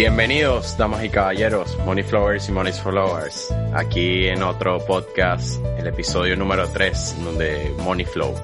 [0.00, 6.38] Bienvenidos, damas y caballeros, Money Flowers y Money Followers, aquí en otro podcast, el episodio
[6.38, 8.34] número 3, donde Money Flow.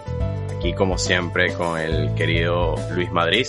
[0.55, 3.47] Aquí, como siempre, con el querido Luis Madrid.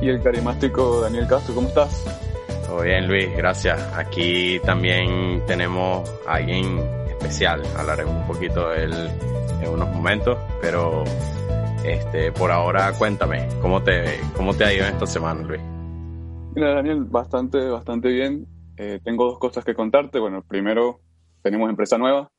[0.00, 2.04] Y el carismático Daniel Castro, ¿cómo estás?
[2.64, 3.76] Todo bien, Luis, gracias.
[3.96, 6.78] Aquí también tenemos a alguien
[7.08, 9.10] especial, hablaremos un poquito de él
[9.60, 11.02] en unos momentos, pero
[11.82, 15.81] este, por ahora cuéntame, ¿cómo te, cómo te ha ido en esta semana, Luis?
[16.54, 18.46] Mira, Daniel, bastante, bastante bien.
[18.76, 20.18] Eh, tengo dos cosas que contarte.
[20.18, 21.00] Bueno, primero,
[21.40, 22.30] tenemos empresa nueva.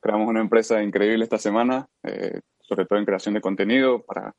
[0.00, 4.34] Creamos una empresa increíble esta semana, eh, sobre todo en creación de contenido para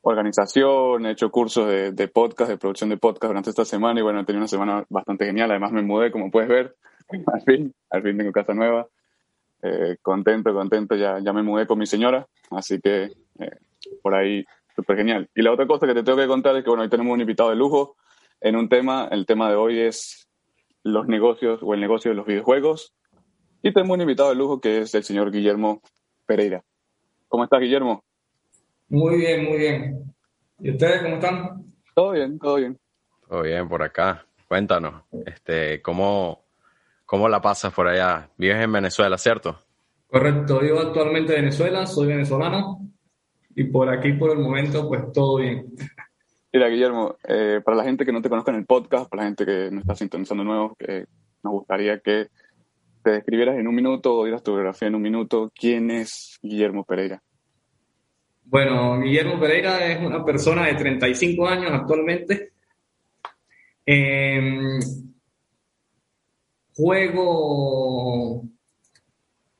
[0.00, 1.04] organización.
[1.04, 4.24] He hecho cursos de, podcast, de producción de podcast durante esta semana y bueno, he
[4.24, 5.50] tenido una semana bastante genial.
[5.50, 6.74] Además, me mudé, como puedes ver.
[7.26, 8.86] Al fin, al fin tengo casa nueva.
[9.62, 10.94] Eh, contento, contento.
[10.94, 13.12] Ya, ya me mudé con mi señora, así que
[14.02, 14.44] por ahí
[14.74, 15.28] súper genial.
[15.34, 17.20] Y la otra cosa que te tengo que contar es que bueno, hoy tenemos un
[17.20, 17.96] invitado de lujo
[18.40, 19.08] en un tema.
[19.10, 20.28] El tema de hoy es
[20.82, 22.94] los negocios o el negocio de los videojuegos.
[23.62, 25.82] Y tenemos un invitado de lujo que es el señor Guillermo
[26.26, 26.62] Pereira.
[27.28, 28.02] ¿Cómo estás, Guillermo?
[28.88, 30.14] Muy bien, muy bien.
[30.60, 31.64] ¿Y ustedes cómo están?
[31.94, 32.78] Todo bien, todo bien.
[33.28, 34.24] Todo bien por acá.
[34.46, 36.44] Cuéntanos, este, ¿cómo,
[37.04, 38.30] cómo la pasas por allá?
[38.38, 39.58] Vives en Venezuela, ¿cierto?
[40.06, 42.80] Correcto, vivo actualmente en Venezuela, soy venezolano
[43.54, 45.66] y por aquí por el momento pues todo bien.
[46.58, 49.28] Mira, Guillermo, eh, para la gente que no te conozca en el podcast, para la
[49.28, 51.04] gente que no está sintonizando nuevo, que
[51.44, 52.30] nos gustaría que
[53.04, 55.52] te describieras en un minuto o dieras tu biografía en un minuto.
[55.54, 57.22] ¿Quién es Guillermo Pereira?
[58.42, 62.50] Bueno, Guillermo Pereira es una persona de 35 años actualmente.
[63.86, 64.80] Em,
[66.74, 68.42] juego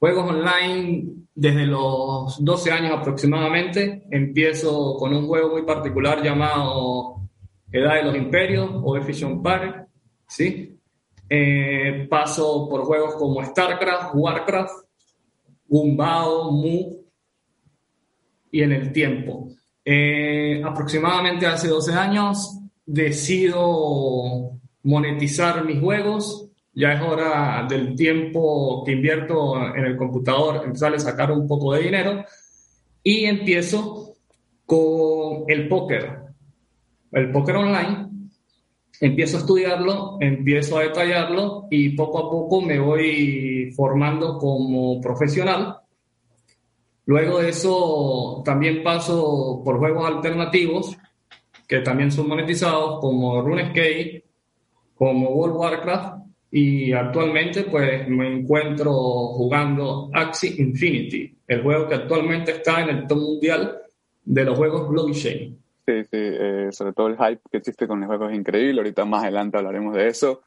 [0.01, 4.03] juegos online desde los 12 años aproximadamente.
[4.11, 7.29] Empiezo con un juego muy particular llamado
[7.71, 9.87] Edad de los Imperios o Efficient Park,
[10.27, 10.77] ¿sí?
[11.31, 14.75] Eh, paso por juegos como StarCraft, Warcraft,
[15.69, 17.05] Gumbao, Mu
[18.51, 19.49] y en el tiempo.
[19.85, 26.48] Eh, aproximadamente hace 12 años decido monetizar mis juegos
[26.79, 31.75] ya es hora del tiempo que invierto en el computador, empezar a sacar un poco
[31.75, 32.25] de dinero
[33.03, 34.15] y empiezo
[34.65, 36.21] con el póker,
[37.11, 38.09] el póker online.
[39.01, 45.79] Empiezo a estudiarlo, empiezo a detallarlo y poco a poco me voy formando como profesional.
[47.07, 50.97] Luego de eso también paso por juegos alternativos
[51.67, 54.25] que también son monetizados como RuneScape,
[54.95, 62.53] como World Warcraft y actualmente pues me encuentro jugando Axie Infinity, el juego que actualmente
[62.53, 63.79] está en el top mundial
[64.25, 65.59] de los juegos blockchain.
[65.87, 69.05] Sí, sí, eh, sobre todo el hype que existe con el juego es increíble, ahorita
[69.05, 70.43] más adelante hablaremos de eso.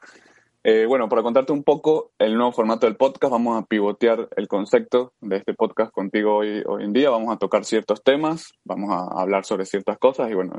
[0.64, 4.46] Eh, bueno, para contarte un poco el nuevo formato del podcast, vamos a pivotear el
[4.46, 8.90] concepto de este podcast contigo hoy, hoy en día, vamos a tocar ciertos temas, vamos
[8.92, 10.52] a hablar sobre ciertas cosas y bueno,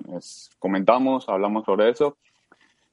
[0.60, 2.18] comentamos, hablamos sobre eso.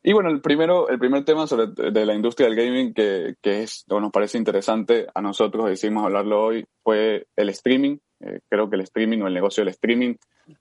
[0.03, 3.63] Y bueno, el primero, el primer tema sobre, de la industria del gaming que, que
[3.63, 7.99] es, o nos parece interesante a nosotros, decidimos hablarlo hoy, fue el streaming.
[8.21, 10.15] Eh, creo que el streaming o el negocio del streaming,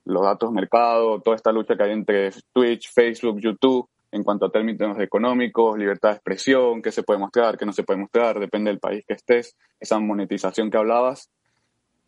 [0.04, 4.46] los datos de mercado, toda esta lucha que hay entre Twitch, Facebook, YouTube, en cuanto
[4.46, 8.40] a términos económicos, libertad de expresión, qué se puede mostrar, qué no se puede mostrar,
[8.40, 11.30] depende del país que estés, esa monetización que hablabas,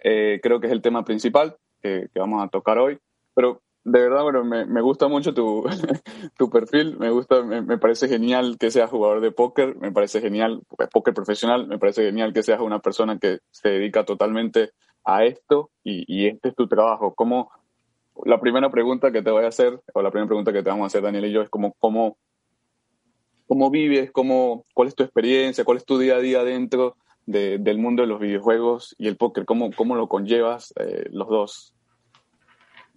[0.00, 2.98] eh, creo que es el tema principal que, que vamos a tocar hoy.
[3.34, 5.64] Pero de verdad, bueno, me, me gusta mucho tu,
[6.38, 10.62] tu, perfil, me gusta, me, parece genial que seas jugador de póker, me parece genial,
[10.92, 14.70] póker profesional, me parece genial que seas una persona que se dedica totalmente
[15.04, 17.14] a esto y, y este es tu trabajo.
[17.14, 17.50] ¿Cómo,
[18.24, 20.84] la primera pregunta que te voy a hacer, o la primera pregunta que te vamos
[20.84, 22.18] a hacer Daniel y yo, es como, ¿cómo,
[23.46, 27.58] cómo vives, cómo, cuál es tu experiencia, cuál es tu día a día dentro de,
[27.58, 31.74] del mundo de los videojuegos y el póker, cómo, cómo lo conllevas eh, los dos?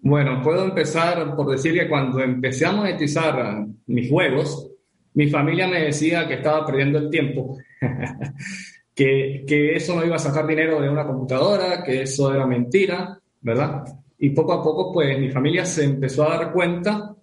[0.05, 4.69] Bueno, puedo empezar por decir que cuando empecé a monetizar mis juegos,
[5.15, 7.57] mi familia me decía que estaba perdiendo el tiempo,
[8.93, 13.19] que, que, eso no iba a sacar dinero de una computadora, que eso era mentira,
[13.41, 13.83] ¿verdad?
[14.19, 17.15] Y poco a poco, pues mi familia se empezó a dar cuenta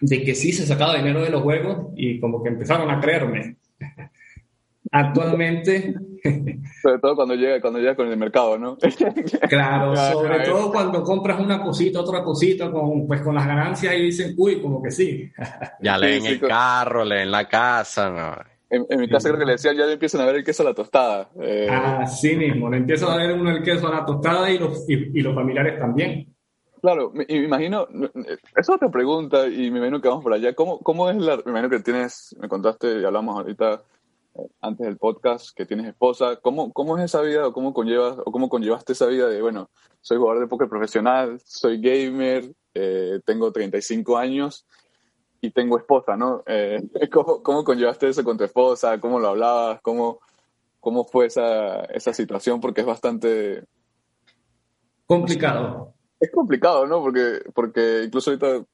[0.00, 3.56] de que sí se sacaba dinero de los juegos y como que empezaron a creerme.
[4.92, 5.92] Actualmente
[6.82, 8.76] sobre todo cuando llega, cuando llega con el mercado, ¿no?
[9.48, 14.02] claro, sobre todo cuando compras una cosita, otra cosita, con, pues con las ganancias y
[14.02, 15.30] dicen, uy, como que sí.
[15.80, 18.58] Ya leen el carro, leen la casa, ¿no?
[18.70, 20.74] En, mi casa creo que le decían, ya empiezan a ver el queso a la
[20.74, 21.30] tostada.
[21.40, 21.68] Eh...
[21.70, 25.22] Así mismo, le empiezan a ver uno el queso a la tostada y los, y,
[25.22, 26.34] los familiares también.
[26.82, 27.88] Claro, me, imagino,
[28.54, 30.54] es otra pregunta y me imagino que vamos por allá.
[30.54, 33.82] ¿Cómo, cómo es la, me imagino que tienes, me contaste y hablamos ahorita
[34.60, 36.36] antes del podcast que tienes esposa.
[36.36, 39.70] ¿Cómo, cómo es esa vida o cómo conllevas o cómo conllevaste esa vida de, bueno,
[40.00, 44.66] soy jugador de póker profesional, soy gamer, eh, tengo 35 años
[45.40, 46.42] y tengo esposa, ¿no?
[46.46, 46.80] Eh,
[47.12, 49.00] ¿cómo, ¿Cómo conllevaste eso con tu esposa?
[49.00, 49.80] ¿Cómo lo hablabas?
[49.82, 50.20] ¿Cómo,
[50.80, 52.60] cómo fue esa, esa situación?
[52.60, 53.64] Porque es bastante...
[55.06, 57.00] Complicado es complicado, ¿no?
[57.00, 58.64] Porque, porque incluso ahorita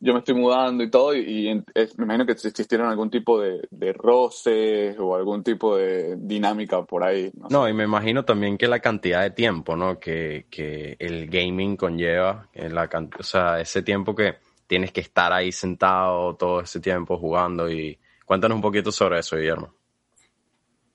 [0.00, 1.52] yo me estoy mudando y todo, y,
[1.96, 7.02] me imagino que existieron algún tipo de, de, roces o algún tipo de dinámica por
[7.04, 7.32] ahí.
[7.50, 9.98] No, y me imagino también que la cantidad de tiempo, ¿no?
[9.98, 14.36] Que, que el gaming conlleva, la, o sea, ese tiempo que
[14.68, 19.36] tienes que estar ahí sentado todo ese tiempo jugando y cuéntanos un poquito sobre eso,
[19.36, 19.74] Guillermo.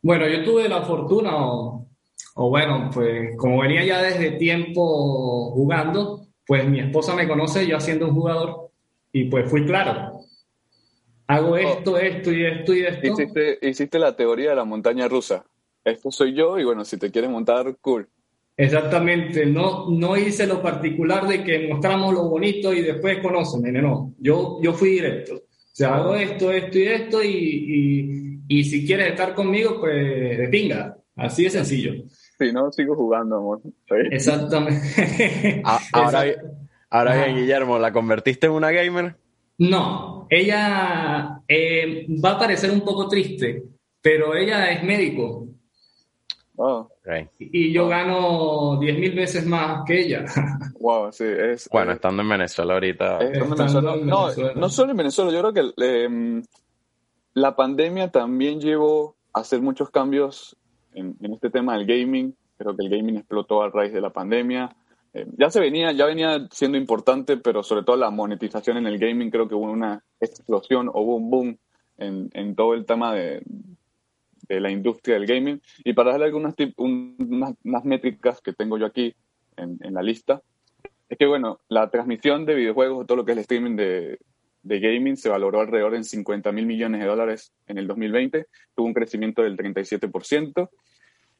[0.01, 6.67] Bueno, yo tuve la fortuna, o bueno, pues como venía ya desde tiempo jugando, pues
[6.69, 8.72] mi esposa me conoce yo siendo un jugador
[9.13, 10.19] y pues fui claro.
[11.27, 11.57] Hago oh.
[11.57, 13.07] esto, esto y esto y esto.
[13.07, 15.45] Hiciste, hiciste la teoría de la montaña rusa.
[15.86, 18.10] Esto soy yo y bueno, si te quieres montar, cool.
[18.56, 24.13] Exactamente, no, no hice lo particular de que mostramos lo bonito y después conocen, no,
[24.19, 25.36] yo, yo fui directo.
[25.36, 30.38] O sea, hago esto, esto y esto y, y, y si quieres estar conmigo, pues
[30.38, 30.95] de pinga.
[31.16, 31.94] Así de sencillo.
[32.38, 33.62] Si no, sigo jugando, amor.
[34.12, 35.62] Exactamente.
[35.63, 36.25] Ah, ahora,
[36.98, 39.16] ahora bien, Guillermo, ¿la convertiste en una gamer?
[39.57, 43.63] No, ella eh, va a parecer un poco triste,
[44.01, 45.48] pero ella es médico.
[46.56, 46.88] Oh.
[47.40, 50.25] Y yo gano 10 mil veces más que ella.
[50.80, 51.69] Wow, sí, es.
[51.72, 53.19] Bueno, eh, estando en Venezuela ahorita.
[54.04, 56.44] No, no solo en Venezuela, yo creo que em,
[57.36, 60.57] la pandemia también llevó a hacer muchos cambios
[60.94, 62.36] en, este tema del gaming.
[62.57, 64.75] Creo que el gaming explotó a raíz de la pandemia.
[65.13, 68.98] Eh, ya se venía, ya venía siendo importante, pero sobre todo la monetización en el
[68.98, 71.57] gaming creo que hubo una explosión o hubo un boom
[71.98, 73.44] en, en todo el tema de,
[74.48, 75.62] de, la industria del gaming.
[75.83, 77.56] Y para darle algunas unas,
[77.86, 79.15] métricas que tengo yo aquí
[79.57, 80.42] en, en, la lista,
[81.10, 84.19] es que bueno, la transmisión de videojuegos, todo lo que es el streaming de,
[84.63, 88.88] de gaming se valoró alrededor en 50 mil millones de dólares en el 2020, tuvo
[88.88, 90.69] un crecimiento del 37%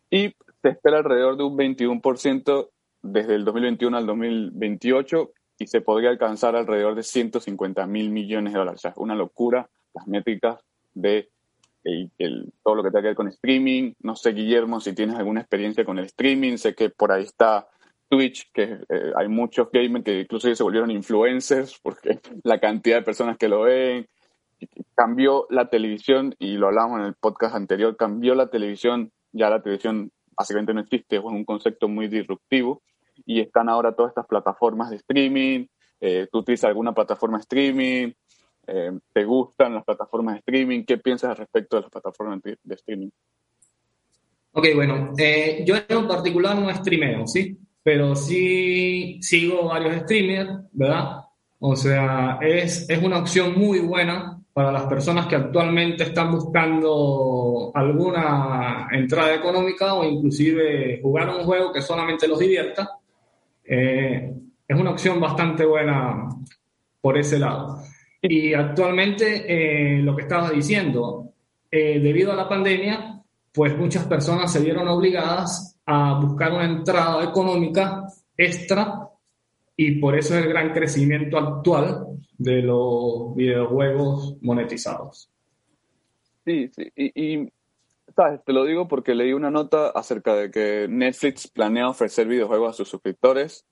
[0.10, 2.69] y se espera alrededor de un 21%
[3.04, 8.60] desde el 2021 al 2028 y se podría alcanzar alrededor de 150 mil millones de
[8.60, 8.80] dólares.
[8.80, 10.60] O sea, una locura las métricas
[10.94, 11.30] de
[12.64, 13.94] todo lo que tiene que ver con streaming.
[14.02, 16.58] No sé, Guillermo, si tienes alguna experiencia con el streaming.
[16.58, 17.68] Sé que por ahí está
[18.08, 23.04] Twitch, que eh, hay muchos gamers que incluso se volvieron influencers porque la cantidad de
[23.04, 24.08] personas que lo ven.
[24.96, 29.62] Cambió la televisión, y lo hablábamos en el podcast anterior, cambió la televisión, ya la
[29.62, 32.82] televisión básicamente no existe, es un concepto muy disruptivo,
[33.25, 35.65] y están ahora todas estas plataformas de streaming,
[36.00, 38.12] eh, tú utilizas alguna plataforma de streaming,
[38.68, 42.75] eh, te gustan las plataformas de streaming, ¿qué piensas al respecto de las plataformas de,
[42.75, 43.10] streaming?
[44.54, 45.13] Ok, bueno,
[45.65, 47.57] yo en particular no streameo, ¿sí?
[47.83, 51.18] pero sí sigo varios streamers, ¿verdad?
[51.59, 57.71] O sea, es, es una opción muy buena para las personas que actualmente están buscando
[57.74, 62.89] alguna entrada económica o inclusive jugar un juego que solamente los divierta.
[63.65, 64.33] Eh,
[64.68, 66.30] es una opción bastante buena
[67.02, 67.81] por ese lado.
[68.21, 71.33] Y actualmente, eh, lo que estabas diciendo,
[71.69, 73.21] eh, debido a la pandemia,
[73.54, 78.07] pues muchas personas se vieron obligadas a buscar una entrada económica
[78.38, 79.09] extra
[79.76, 82.07] y por eso es el gran crecimiento actual
[82.38, 85.30] de los videojuegos monetizados.
[86.45, 87.49] Sí, sí, y,
[88.16, 92.74] te lo digo porque leí una nota acerca de que Netflix planea ofrecer videojuegos a
[92.74, 93.66] sus suscriptores,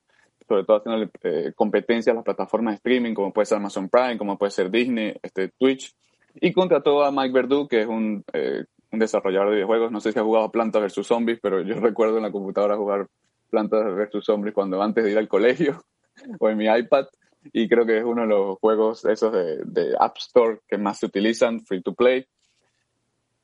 [0.47, 4.17] sobre todo haciendo eh, competencia a las plataformas de streaming como puede ser Amazon Prime,
[4.17, 5.93] como puede ser Disney, este, Twitch,
[6.35, 9.91] y contrató a Mike Verdu, que es un eh, un desarrollador de videojuegos.
[9.91, 11.07] No sé si ha jugado Plantas vs.
[11.07, 13.07] Zombies, pero yo recuerdo en la computadora jugar
[13.49, 14.23] Plantas vs.
[14.23, 15.83] Zombies cuando antes de ir al colegio
[16.39, 17.07] o en mi iPad.
[17.53, 21.07] Y creo que es uno de los juegos esos de, App Store que más se
[21.07, 22.25] utilizan, free to play.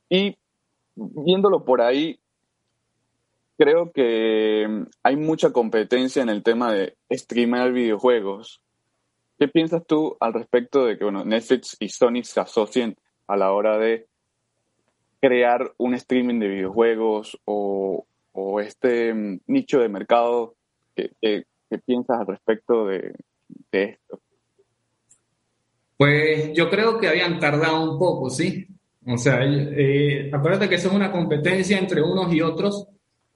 [0.08, 0.38] Y
[0.98, 2.20] viéndolo por ahí,
[3.58, 8.62] creo que hay mucha competencia en el tema de streamar videojuegos.
[9.39, 12.96] ¿Qué piensas tú al respecto de que bueno, Netflix y Sony se asocien
[13.27, 14.08] a la hora de
[15.20, 18.06] crear un streaming de videojuegos o,
[18.62, 20.56] este mm, nicho de mercado
[20.96, 21.46] que,
[21.86, 23.13] piensas al respecto de,
[23.72, 24.20] esto?
[25.98, 28.68] Pues yo creo que habían tardado un poco, ¿sí?
[29.07, 32.87] O sea, eh, acuérdate que eso es una competencia entre unos y otros,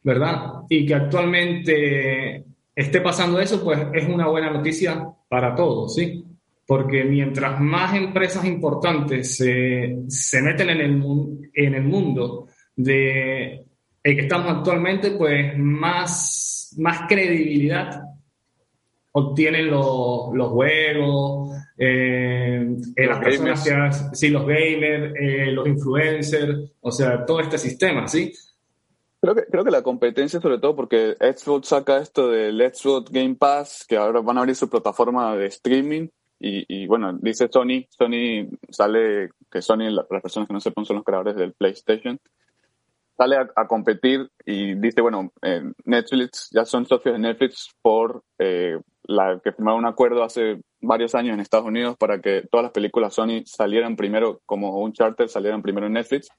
[0.03, 0.63] ¿verdad?
[0.69, 2.43] Y que actualmente
[2.75, 6.25] esté pasando eso, pues es una buena noticia para todos, ¿sí?
[6.67, 13.65] Porque mientras más empresas importantes se, se meten en el, en el mundo de
[14.03, 18.01] el que estamos actualmente, pues más, más credibilidad
[19.13, 26.71] obtienen los, los juegos, eh, eh las personas que sí, los gamers, eh, los influencers,
[26.79, 28.31] o sea, todo este sistema, ¿sí?
[29.19, 33.35] Creo que, creo que la competencia, sobre todo porque Xbox saca esto del Xbox Game
[33.35, 36.07] Pass, que ahora van a abrir su plataforma de streaming.
[36.39, 40.95] Y, y bueno, dice Sony, Sony sale, que Sony, las personas que no sepan, son
[40.95, 42.19] los creadores del PlayStation,
[43.15, 45.31] sale a, competir y dice, bueno,
[45.85, 51.15] Netflix, ya son socios de Netflix por eh, la que firmaron un acuerdo hace varios
[51.15, 55.29] años en Estados Unidos para que todas las películas Sony salieran primero como un charter,
[55.29, 56.29] salieran primero en Netflix.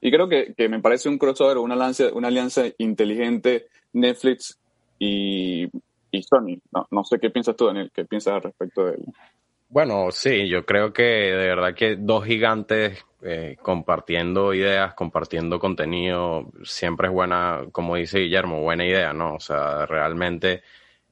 [0.00, 4.58] Y creo que, que me parece un crossover, una alianza, una alianza inteligente Netflix
[4.98, 5.68] y,
[6.10, 6.60] y Sony.
[6.72, 9.04] No, no, sé qué piensas tú, Daniel, qué piensas al respecto de él.
[9.68, 16.52] Bueno, sí, yo creo que de verdad que dos gigantes eh, compartiendo ideas, compartiendo contenido,
[16.62, 19.34] siempre es buena, como dice Guillermo, buena idea, ¿no?
[19.34, 20.62] O sea, realmente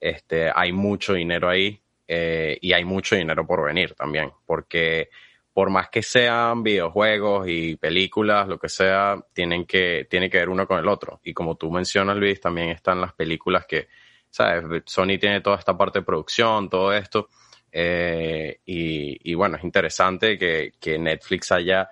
[0.04, 5.08] este, hay mucho dinero ahí eh, y hay mucho dinero por venir también, porque
[5.50, 10.50] por más que sean videojuegos y películas, lo que sea, tienen que, tiene que ver
[10.50, 11.20] uno con el otro.
[11.24, 13.88] Y como tú mencionas, Luis, también están las películas que,
[14.28, 14.82] ¿sabes?
[14.84, 17.30] Sony tiene toda esta parte de producción, todo esto.
[17.72, 21.88] Eh, y, bueno, es interesante que, que, Netflix haya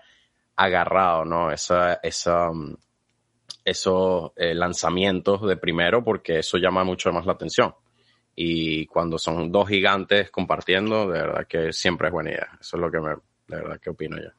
[0.56, 1.50] agarrado, ¿no?
[1.50, 2.50] Esa, esa,
[3.64, 7.74] esos eh, lanzamientos de primero, porque eso llama mucho más la atención.
[8.34, 12.48] Y cuando son dos gigantes compartiendo, de verdad que siempre es buena idea.
[12.60, 14.30] Eso es lo que me, de verdad, ¿qué opino yo?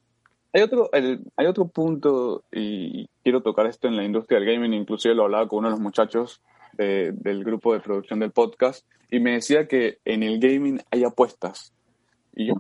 [0.54, 5.16] Hay otro, hay otro punto, y quiero tocar esto en la industria del gaming, inclusive
[5.16, 6.42] lo hablaba con uno de los muchachos
[6.78, 11.74] del grupo de producción del podcast, y me decía que en el gaming hay apuestas.
[12.36, 12.56] Y yo,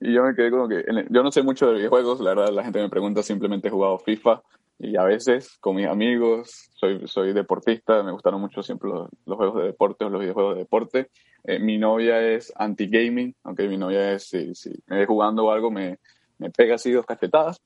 [0.00, 2.64] y yo me quedé como que, yo no sé mucho de videojuegos, la verdad la
[2.64, 4.42] gente me pregunta, simplemente he jugado FIFA,
[4.78, 9.36] y a veces con mis amigos, soy, soy deportista, me gustaron mucho siempre los, los
[9.36, 11.10] juegos de deporte o los videojuegos de deporte.
[11.44, 15.52] Eh, mi novia es anti-gaming, aunque mi novia es, si, si me ve jugando o
[15.52, 15.98] algo, me,
[16.38, 17.62] me pega así dos cachetadas.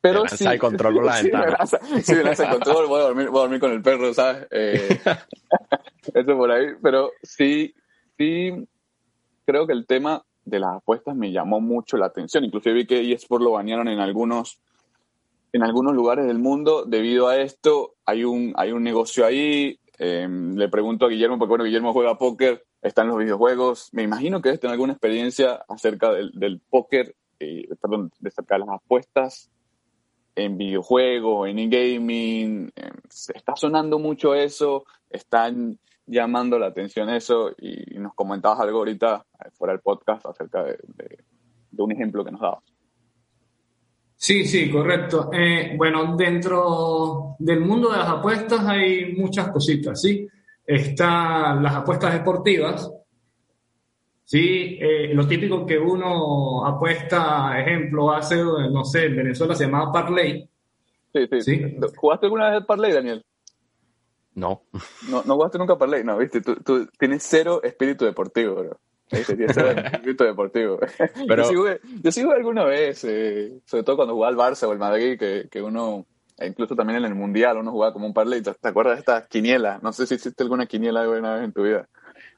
[0.00, 1.58] Pero sí, el control por la sí, ventana.
[1.92, 4.14] Me sí, me lanza el control, voy a dormir, voy a dormir con el perro,
[4.14, 4.46] ¿sabes?
[4.50, 5.00] Eh,
[6.14, 6.66] eso por ahí.
[6.82, 7.74] Pero sí,
[8.16, 8.66] sí,
[9.44, 12.44] creo que el tema de las apuestas me llamó mucho la atención.
[12.44, 14.58] Inclusive vi que eSport lo banearon en algunos
[15.52, 17.94] en algunos lugares del mundo debido a esto.
[18.06, 19.78] Hay un, hay un negocio ahí.
[19.98, 23.90] Eh, le pregunto a Guillermo, porque bueno, Guillermo juega póker, está en los videojuegos.
[23.92, 28.54] Me imagino que debes tener alguna experiencia acerca del, del póker, eh, perdón, de acerca
[28.54, 29.50] de las apuestas
[30.34, 32.72] en videojuegos, en e-gaming.
[32.74, 32.90] Eh,
[33.34, 35.78] está sonando mucho eso, están
[36.12, 40.78] llamando la atención eso y, nos comentabas algo ahorita eh, fuera del podcast acerca de,
[40.96, 41.18] de,
[41.70, 42.62] de un ejemplo que nos dabas.
[44.22, 45.30] Sí, sí, correcto.
[45.32, 50.28] Eh, bueno, dentro del mundo de las apuestas hay muchas cositas, ¿sí?
[50.64, 52.88] Están las apuestas deportivas,
[54.24, 54.78] ¿sí?
[54.80, 60.48] Eh, lo típico que uno apuesta, ejemplo, hace, no sé, en Venezuela se llamaba Parlay.
[61.12, 61.76] Sí, sí, sí.
[61.96, 63.24] ¿Jugaste alguna vez el Parlay, Daniel?
[64.34, 64.62] No.
[65.08, 68.80] No, no jugaste nunca Parlay, no, viste, tú, tú tienes cero espíritu deportivo, bro.
[69.12, 69.36] Ese
[70.24, 70.78] deportivo.
[71.28, 71.42] Pero...
[72.02, 75.18] Yo, sí jugué, alguna vez, eh, sobre todo cuando jugaba al Barça o el Madrid,
[75.18, 76.06] que, que uno,
[76.38, 78.40] e incluso también en el Mundial, uno jugaba como un parlay.
[78.42, 79.78] ¿Te acuerdas de esta quiniela?
[79.82, 81.86] No sé si hiciste alguna quiniela alguna vez en tu vida.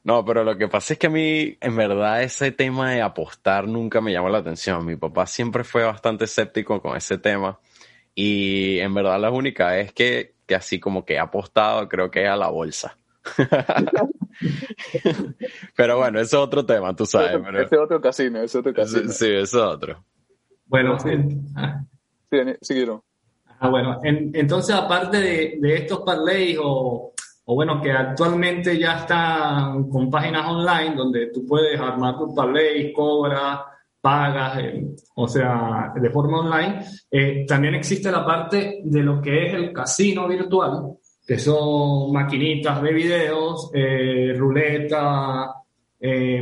[0.03, 3.67] No, pero lo que pasa es que a mí, en verdad, ese tema de apostar
[3.67, 4.85] nunca me llamó la atención.
[4.85, 7.59] Mi papá siempre fue bastante escéptico con ese tema.
[8.13, 12.23] Y en verdad la única vez que, que así como que he apostado creo que
[12.23, 12.97] es a la bolsa.
[15.75, 17.41] pero bueno, ese es otro tema, tú sabes.
[17.53, 19.11] Ese es otro casino, ese es otro casino.
[19.11, 20.03] Sí, ese es otro.
[20.67, 21.11] Bueno, sí,
[21.55, 21.83] ah.
[22.29, 23.01] sí, siguieron.
[23.59, 27.13] Ah, bueno, entonces aparte de, de estos parlays o,
[27.45, 32.93] o, bueno, que actualmente ya están con páginas online donde tú puedes armar tus parlays,
[32.93, 33.61] cobras,
[34.05, 34.85] pagas, eh,
[35.15, 39.73] o sea, de forma online, eh, también existe la parte de lo que es el
[39.73, 40.91] casino virtual,
[41.25, 45.55] que son maquinitas de videos, eh, ruleta,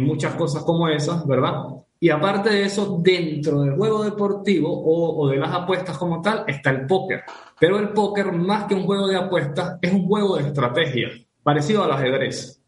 [0.01, 1.63] muchas cosas como esas, ¿verdad?
[1.97, 6.43] Y aparte de eso, dentro del juego deportivo o, o, de las apuestas como tal,
[6.45, 7.21] está el póker.
[7.57, 11.85] Pero el póker, más que un juego de apuestas, es un juego de estrategia, parecido
[11.85, 12.61] al ajedrez.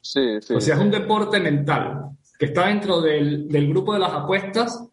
[0.00, 0.52] Sí, sí.
[0.52, 2.10] O sea, es un deporte mental,
[2.44, 4.86] que está dentro del, del grupo de las apuestas,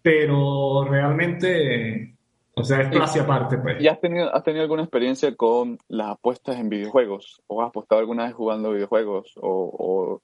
[0.00, 2.16] pero realmente
[2.54, 3.82] O sea, es clase aparte, pues.
[3.82, 7.42] ¿Y has tenido, has tenido alguna experiencia con las apuestas en videojuegos?
[7.46, 9.34] ¿O has apostado alguna vez jugando videojuegos?
[9.36, 10.22] ¿O,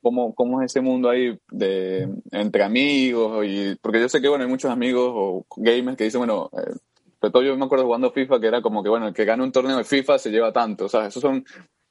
[0.00, 3.44] cómo, cómo, es ese mundo ahí de entre amigos?
[3.46, 6.72] Y, porque yo sé que, bueno, hay muchos amigos o gamers que dicen, bueno, eh,
[7.20, 9.42] sobre todo yo me acuerdo jugando FIFA que era como que, bueno, el que gana
[9.42, 10.84] un torneo de FIFA se lleva tanto.
[10.84, 11.44] O sea, esos son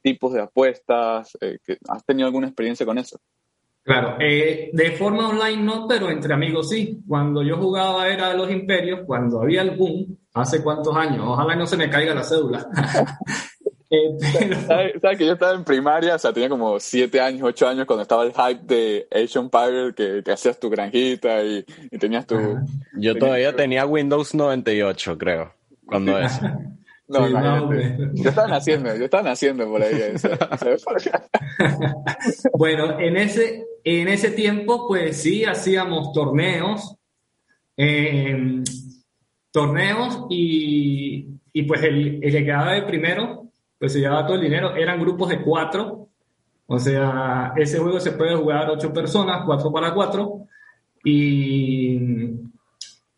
[0.05, 1.35] tipos de apuestas.
[1.41, 1.57] Eh,
[1.89, 3.19] ¿Has tenido alguna experiencia con eso?
[3.81, 7.01] Claro, eh, de forma online no, pero entre amigos sí.
[7.07, 11.55] Cuando yo jugaba era de los imperios, cuando había el boom, hace cuántos años, ojalá
[11.55, 12.67] no se me caiga la cédula.
[13.89, 16.15] eh, ¿Sabes, que yo estaba en primaria?
[16.15, 19.93] O sea, tenía como siete años, ocho años cuando estaba el hype de Asian Empire,
[19.95, 21.63] que, que hacías tu granjita y,
[21.99, 22.37] tenías tu...
[22.93, 25.53] Yo todavía tenía Windows 98, creo,
[25.87, 26.41] cuando eso.
[27.07, 27.71] No, no,
[28.13, 29.93] yo estaba naciendo, yo estaba naciendo por ahí.
[32.57, 36.95] bueno, en ese, en ese tiempo, pues sí, hacíamos torneos,
[37.77, 38.63] em,
[39.51, 44.43] torneos y, y, pues el, el, que quedaba de primero, pues se llevaba todo el
[44.43, 46.09] dinero, eran grupos de cuatro,
[46.65, 50.47] o sea, ese juego se puede jugar ocho personas, cuatro para cuatro,
[51.03, 51.99] y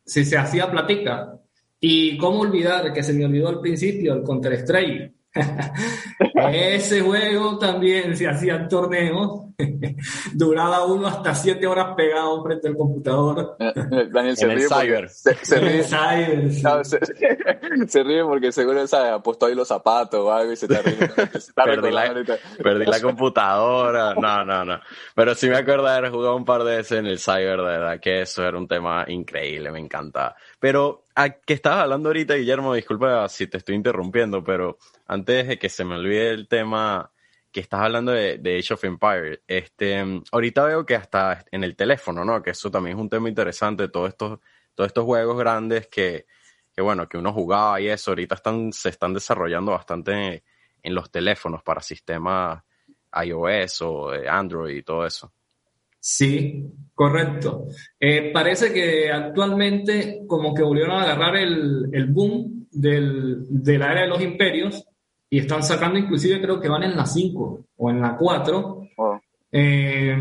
[0.06, 1.39] si se hacía platica,
[1.80, 5.14] y cómo olvidar que se me olvidó al principio el Counter-Strike.
[6.52, 9.48] Ese juego también se hacía torneos,
[10.34, 13.56] duraba uno hasta siete horas pegado frente al computador.
[13.60, 14.68] Eh, eh, Daniel se ríe.
[15.10, 15.84] Se, ríe.
[17.88, 20.80] se, ríe porque seguro sabe, ha puesto ahí los zapatos o algo y se te
[20.82, 21.10] ríe.
[21.56, 22.14] perdí, la,
[22.62, 24.14] perdí la, computadora.
[24.16, 24.80] No, no, no.
[25.16, 27.64] Pero sí me acuerdo de haber jugado un par de veces en el Cyber, de
[27.64, 30.36] verdad que eso era un tema increíble, me encanta.
[30.60, 35.58] Pero a que estabas hablando ahorita, Guillermo, disculpa si te estoy interrumpiendo, pero antes de
[35.58, 37.12] que se me olvide el tema
[37.52, 42.24] que estás hablando de, Age of Empires, este, ahorita veo que hasta en el teléfono,
[42.24, 42.44] ¿no?
[42.44, 44.40] Que eso también es un tema interesante, todos estos,
[44.76, 46.28] todos estos juegos grandes que,
[46.72, 50.44] que bueno, que uno jugaba y eso, ahorita están, se están desarrollando bastante
[50.84, 52.62] en, los teléfonos para sistemas
[53.26, 55.34] iOS o Android y todo eso.
[56.10, 57.65] Sí, correcto.
[58.00, 63.91] Eh, parece que actualmente como que volvieron a agarrar el, el boom del, de la
[63.91, 64.88] era de los imperios
[65.30, 68.84] y están sacando inclusive creo que van en la 5 o en la 4.
[69.52, 70.17] Eh,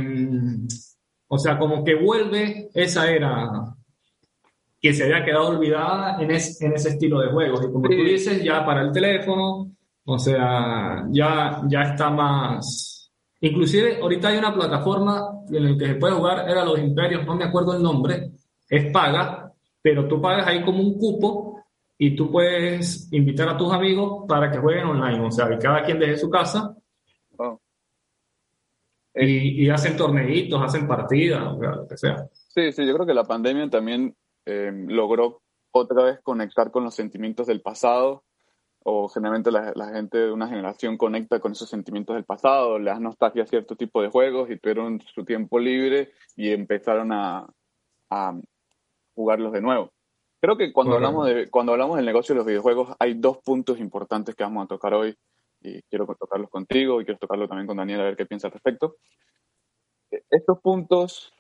[1.29, 3.49] o sea, como que vuelve esa era
[4.81, 7.63] que se había quedado olvidada en, en ese estilo de juegos.
[7.63, 9.71] Y como tú dices, ya para el teléfono,
[10.05, 12.96] o sea, ya, ya está más
[13.41, 17.37] Inclusive ahorita hay una plataforma en la que se puede jugar, era Los Imperios, no
[17.37, 18.31] me acuerdo el nombre,
[18.69, 21.65] es paga, pero tú pagas ahí como un cupo
[21.99, 25.85] y tú puedes invitar a tus amigos para que jueguen online, o sea, que cada
[25.85, 26.75] quien desde su casa
[27.39, 27.61] oh.
[29.15, 32.27] y, hacen torneitos, hacen partidas, o sea, lo que sea.
[32.33, 34.15] Sí, sí, yo creo que la pandemia también
[34.47, 38.25] eh, logró otra vez conectar con los sentimientos del pasado
[38.89, 43.01] o generalmente la, gente de una generación conecta con esos sentimientos del pasado, le das
[43.01, 47.49] nostalgia a cierto tipo de juegos y tuvieron su tiempo libre y empezaron a,
[48.11, 48.41] a
[49.13, 49.91] jugarlos de nuevo.
[50.41, 53.81] Creo que cuando, hablamos de, cuando hablamos del negocio de los videojuegos hay dos puntos
[53.81, 55.17] importantes que vamos a tocar hoy
[55.63, 58.53] y quiero tocarlos contigo y quiero tocarlo también con Daniel a ver qué piensa al
[58.53, 58.99] respecto.
[60.31, 61.33] Estos puntos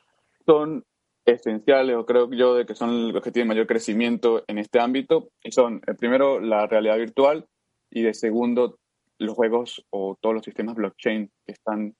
[0.45, 0.85] son
[1.27, 5.31] esenciales, o creo yo, de que son los que tienen mayor crecimiento en este ámbito,
[5.43, 7.47] y son, el primero, la realidad virtual,
[7.91, 8.79] y de segundo,
[9.19, 11.97] los juegos o todos los sistemas blockchain que están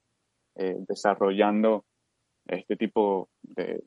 [0.55, 1.85] eh, desarrollando
[2.47, 3.83] este tipo de,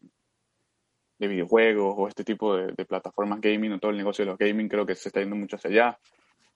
[1.19, 4.67] de, videojuegos o este tipo de, plataformas gaming o todo el negocio de los gaming,
[4.67, 5.99] creo que se está yendo mucho hacia allá.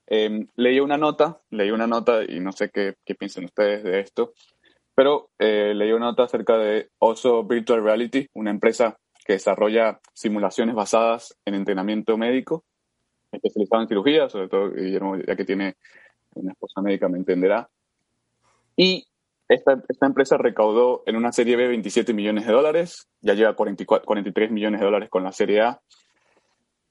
[0.07, 3.99] Eh, leí una nota, leí una nota y no sé qué, qué piensan ustedes de
[4.01, 4.33] esto,
[4.95, 10.75] pero eh, leí una nota acerca de Oso Virtual Reality, una empresa que desarrolla simulaciones
[10.75, 12.63] basadas en entrenamiento médico,
[13.31, 15.75] especializado en cirugía, sobre todo Guillermo, ya que tiene
[16.35, 17.69] una esposa médica, me entenderá.
[18.75, 19.07] Y
[19.47, 24.05] esta, esta, empresa recaudó en una serie B 27 millones de dólares, ya lleva 44,
[24.05, 25.81] 43 millones de dólares con la serie A.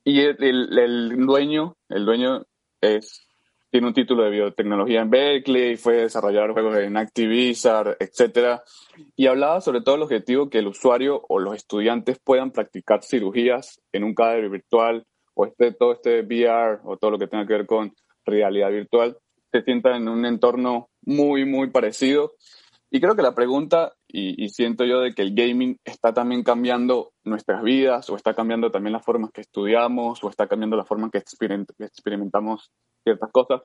[0.05, 2.45] Y el, el dueño, el dueño
[2.81, 3.27] es
[3.72, 8.61] tiene un título de biotecnología en Berkeley, fue desarrollar juegos en Activision, etc.
[9.16, 13.80] Y hablaba sobre todo el objetivo que el usuario o los estudiantes puedan practicar cirugías
[13.90, 17.54] en un cadáver virtual o este, todo este VR o todo lo que tenga que
[17.54, 17.94] ver con
[18.26, 19.16] realidad virtual,
[19.50, 22.35] se sienta en un entorno muy, muy parecido.
[22.90, 27.12] Y creo que la pregunta, y, siento yo de que el gaming está también cambiando
[27.24, 31.11] nuestras vidas, o está cambiando también las formas que estudiamos, o está cambiando la forma
[31.11, 32.70] que experimentamos
[33.03, 33.62] ciertas cosas.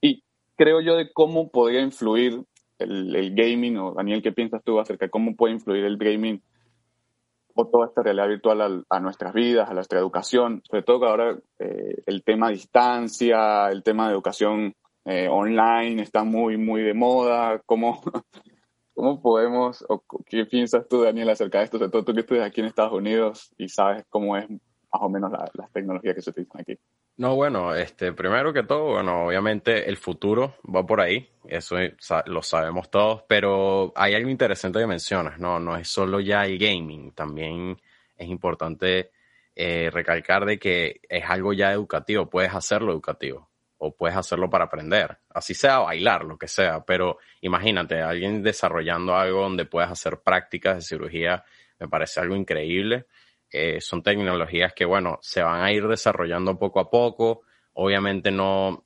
[0.00, 0.22] Y
[0.56, 2.44] creo yo de cómo podría influir
[2.78, 6.42] el, gaming, o Daniel, ¿qué piensas tú acerca de cómo puede influir el gaming
[7.54, 11.38] o toda esta realidad virtual a, nuestras vidas, a nuestra educación, sobre todo que ahora
[11.58, 17.60] eh, el tema distancia, el tema de educación eh, online está muy, muy de moda,
[17.66, 18.00] ¿cómo,
[18.94, 22.46] cómo podemos, o qué piensas tú, Daniel, acerca de esto, sobre todo tú que estudias
[22.46, 26.30] aquí en Estados Unidos y sabes cómo es más o menos las tecnologías que se
[26.30, 26.78] utilizan aquí?
[27.18, 31.76] No, bueno, este, primero que todo, bueno, obviamente el futuro va por ahí, eso
[32.26, 36.58] lo sabemos todos, pero hay algo interesante que mencionas, no, no es solo ya el
[36.58, 37.78] gaming, también
[38.16, 39.10] es importante
[39.54, 44.64] eh, recalcar de que es algo ya educativo, puedes hacerlo educativo o puedes hacerlo para
[44.64, 50.20] aprender, así sea bailar, lo que sea, pero imagínate, alguien desarrollando algo donde puedas hacer
[50.20, 51.44] prácticas de cirugía,
[51.78, 53.06] me parece algo increíble
[53.80, 57.42] son tecnologías que, bueno, se van a ir desarrollando poco a poco.
[57.74, 58.82] Obviamente no,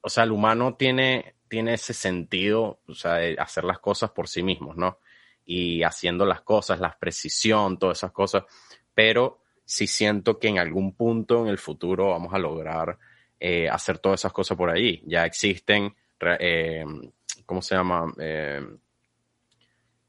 [0.00, 4.28] o sea, el humano tiene, tiene ese sentido, o sea, de hacer las cosas por
[4.28, 4.98] sí mismos, ¿no?
[5.44, 8.44] Y haciendo las cosas, la precisión, todas esas cosas,
[8.94, 12.98] pero sí siento que en algún punto en el futuro vamos a lograr
[13.38, 15.02] eh, hacer todas esas cosas por ahí.
[15.06, 15.94] Ya existen,
[16.38, 16.84] eh,
[17.46, 18.12] ¿cómo se llama?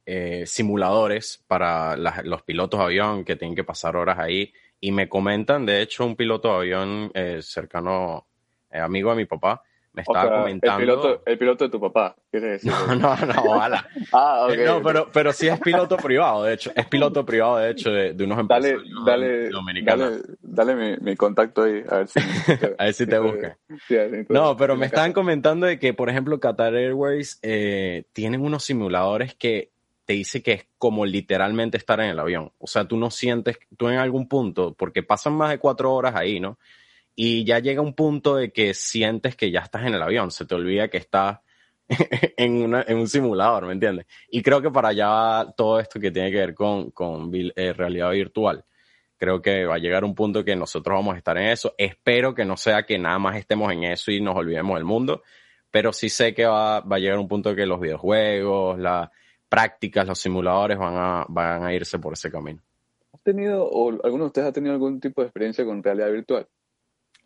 [0.06, 4.52] Eh, simuladores para los pilotos de avión que tienen que pasar horas ahí.
[4.80, 8.28] Y me comentan, de hecho, un piloto de avión eh, cercano,
[8.72, 9.62] eh, amigo de mi papá,
[9.94, 10.80] me estaba comentando.
[10.80, 12.72] El piloto, el piloto de tu papá, ¿quieres decir?
[12.88, 13.88] No, no, no, ojalá.
[14.14, 14.58] ah, ok.
[14.66, 16.72] No, pero, pero sí es piloto privado, de hecho.
[16.76, 20.22] Es piloto privado, de hecho, de, unos empresarios dale, dominicanos.
[20.42, 22.20] Dale, dale mi, contacto ahí, a ver si,
[22.78, 23.58] a ver si te busca.
[24.30, 29.36] no, pero me estaban comentando de que, por ejemplo, Qatar Airways eh, tienen unos simuladores
[29.36, 29.72] que
[30.12, 32.52] dice que es como literalmente estar en el avión.
[32.60, 36.15] O sea, tú no sientes, tú en algún punto, porque pasan más de cuatro horas
[36.15, 36.58] ahí, ¿no?
[37.15, 40.45] Y ya llega un punto de que sientes que ya estás en el avión, se
[40.45, 41.39] te olvida que estás
[42.38, 44.06] en, un simulador, ¿me entiendes?
[44.30, 47.74] Y creo que para allá va todo esto que tiene que ver con, con eh,
[47.74, 48.63] realidad virtual.
[49.17, 51.76] Creo que va a llegar un punto que nosotros vamos a estar en eso.
[51.78, 55.21] Espero que no sea que nada más estemos en eso y nos olvidemos del mundo,
[55.69, 59.12] pero sí sé que va, va a llegar un punto que los videojuegos, la,
[59.52, 62.62] prácticas, los simuladores van a, van a irse por ese camino.
[63.12, 66.48] ¿Has tenido, o alguno de ustedes ha tenido algún tipo de experiencia con realidad virtual?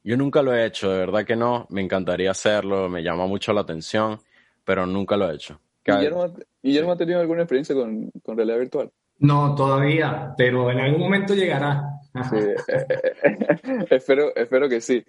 [0.04, 1.68] Yo nunca lo he hecho, de verdad que no.
[1.70, 4.20] Me encantaría hacerlo, me llama mucho la atención,
[4.64, 5.60] pero nunca lo he hecho.
[5.86, 6.34] ¿Guillermo,
[6.64, 8.92] ¿Guillermo ha tenido alguna experiencia con, con, realidad virtual?
[9.20, 11.92] No, todavía, pero en algún momento llegará.
[12.28, 12.38] Sí,
[13.92, 15.06] espero, espero que sí.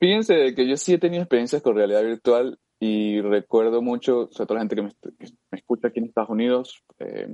[0.00, 4.54] Fíjense que yo sí he tenido experiencias con realidad virtual y recuerdo mucho, sobre todo
[4.54, 4.92] la gente que me,
[5.52, 7.28] escucha aquí en Estados Unidos, eh,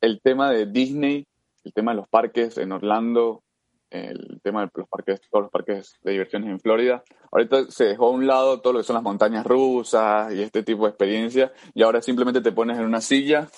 [0.00, 1.26] el tema de Disney,
[1.64, 3.42] el tema de los parques en Orlando,
[3.90, 7.02] el tema de los parques, todos los parques de diversiones en Florida.
[7.32, 10.62] Ahorita se dejó a un lado todo lo que son las montañas rusas y este
[10.62, 13.48] tipo de experiencia, y ahora simplemente te pones en una silla.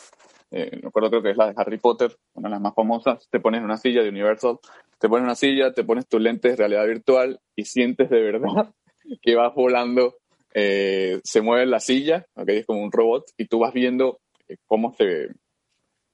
[0.50, 3.28] Eh, me acuerdo creo que es la de Harry Potter, una de las más famosas,
[3.30, 4.58] te pones en una silla de Universal,
[4.98, 8.20] te pones en una silla, te pones tus lentes de realidad virtual y sientes de
[8.22, 8.72] verdad
[9.20, 10.16] que vas volando,
[10.54, 12.58] eh, se mueve la silla, ¿okay?
[12.58, 15.28] es como un robot, y tú vas viendo eh, cómo se,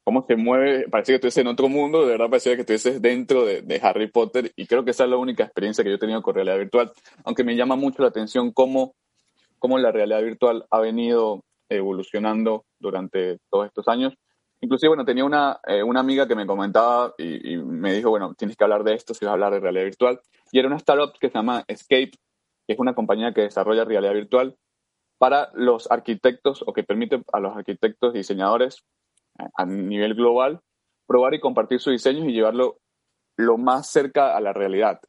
[0.05, 3.45] cómo se mueve, parece que estuvieses en otro mundo, de verdad parecía que estuvieses dentro
[3.45, 6.23] de, Harry Potter, y creo que esa es la única experiencia que yo he tenido
[6.23, 6.93] con realidad virtual,
[7.25, 8.95] aunque me llama mucho la atención cómo,
[9.59, 14.15] cómo la realidad virtual ha venido evolucionando durante todos estos años.
[14.61, 18.35] Inclusive, bueno, tenía una, eh, una amiga que me comentaba y, y, me dijo, bueno,
[18.35, 20.21] tienes que hablar de esto si vas a hablar de realidad virtual.
[20.51, 22.13] Y era una startup que se llama Escape,
[22.69, 24.55] que es una compañía que desarrolla realidad virtual
[25.17, 28.85] para los arquitectos o que permite a los arquitectos y diseñadores
[29.39, 30.61] eh, a nivel global
[31.07, 32.79] probar y compartir sus diseños y llevarlo
[33.37, 35.01] lo más cerca a la realidad.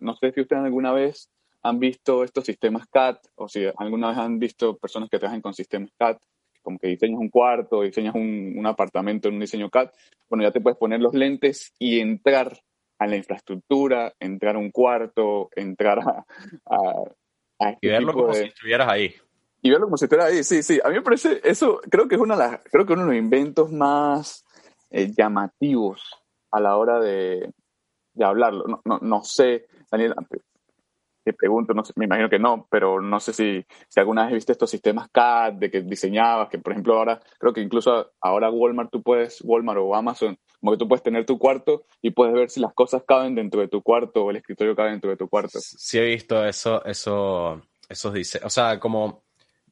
[0.00, 1.30] No sé si ustedes alguna vez
[1.62, 5.54] han visto estos sistemas CAD o si alguna vez han visto personas que trabajan con
[5.54, 6.16] sistemas CAD,
[6.62, 9.90] como que diseñas un cuarto, diseñas un, un apartamento en un diseño CAD.
[10.28, 12.58] Bueno, ya te puedes poner los lentes y entrar
[12.98, 16.24] a la infraestructura, entrar a un cuarto, entrar a...
[16.66, 19.14] a, este y verlo como si estuvieras ahí.
[19.62, 20.80] Y verlo como si estuvieras ahí, sí, sí.
[20.84, 23.16] A mí me parece, eso creo que es una de creo que uno de los
[23.16, 24.44] inventos más
[24.90, 27.52] eh, llamativos a la hora de,
[28.14, 28.64] de hablarlo.
[28.66, 30.14] No, no, no sé, Daniel,
[31.28, 34.34] te pregunto, no sé, me imagino que no, pero no sé si, si alguna vez
[34.34, 38.50] viste estos sistemas CAD de que diseñabas, que por ejemplo ahora, creo que incluso ahora
[38.50, 42.34] Walmart tú puedes, Walmart o Amazon, como que tú puedes tener tu cuarto y puedes
[42.34, 45.16] ver si las cosas caben dentro de tu cuarto o el escritorio cabe dentro de
[45.16, 45.58] tu cuarto.
[45.60, 49.24] Sí he visto eso, eso, esos dice, o sea, como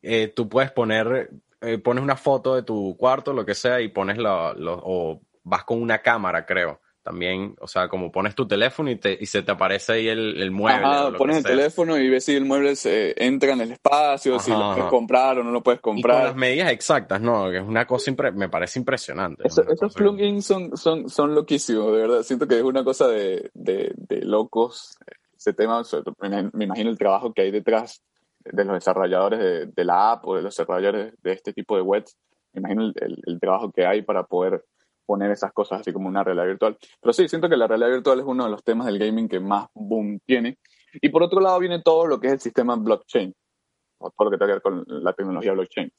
[0.03, 3.89] eh, tú puedes poner, eh, pones una foto de tu cuarto, lo que sea, y
[3.89, 8.91] pones lo, o vas con una cámara, creo también, o sea, como pones tu teléfono
[8.91, 10.85] y, te, y se te aparece ahí el, el mueble.
[10.85, 14.51] Ajá, pones el teléfono y ves si el mueble se entra en el espacio, si
[14.51, 16.17] lo puedes comprar o no lo puedes comprar.
[16.17, 17.49] Y con las medidas exactas, ¿no?
[17.49, 19.47] Que es una cosa, me parece impresionante.
[19.47, 22.23] esos plugins son, son, son loquísimos, de verdad.
[22.25, 24.99] Siento que es una cosa de, de, de locos
[25.37, 25.83] ese tema.
[26.53, 28.03] Me imagino el trabajo que hay detrás
[28.41, 31.83] de los desarrolladores de, de la app o de los desarrolladores de este tipo de
[31.83, 32.17] webs.
[32.53, 34.65] Me imagino el, el trabajo que hay para poder
[35.07, 36.77] poner esas cosas así como una realidad virtual.
[37.01, 39.41] Pero sí, siento que la realidad virtual es uno de los temas del gaming que
[39.41, 40.59] más boom tiene.
[41.01, 43.33] Y por otro lado viene todo lo que es el sistema blockchain,
[43.99, 45.91] o todo lo que tiene que ver con la tecnología blockchain.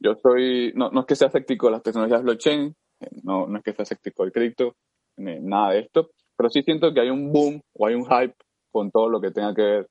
[0.00, 3.58] Yo soy, no, no es que sea escéptico de las tecnologías blockchain, eh, no, no
[3.58, 4.74] es que sea escéptico del cripto,
[5.16, 8.34] nada de esto, pero sí siento que hay un boom o hay un hype
[8.72, 9.88] con todo lo que tenga que ver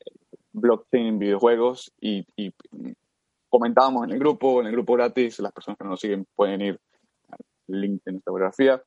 [0.00, 2.52] eh, blockchain en videojuegos y, y
[3.48, 6.60] comentábamos en el grupo, en el grupo gratis, las personas que no nos siguen pueden
[6.60, 6.78] ir
[7.68, 8.82] link en esta biografía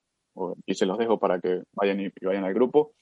[0.65, 2.93] y se los dejo para que vayan y, vayan al grupo.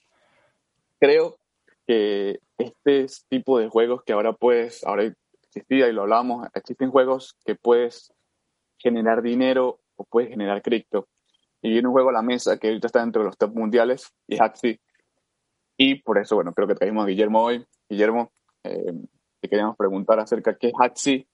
[1.00, 1.38] Creo
[1.86, 5.14] que este tipo de juegos que ahora puedes, ahora
[5.44, 8.14] existía y lo hablamos, existen juegos que puedes
[8.78, 11.08] generar dinero o puedes generar cripto.
[11.62, 14.12] Y viene un juego a la mesa que ahorita está dentro de los top mundiales
[14.28, 14.80] y es Axie.
[15.78, 17.66] Y por eso, bueno, creo que trajimos a Guillermo hoy.
[17.90, 18.32] Guillermo,
[18.64, 18.94] eh,
[19.40, 21.28] te queríamos preguntar acerca de qué es Axie,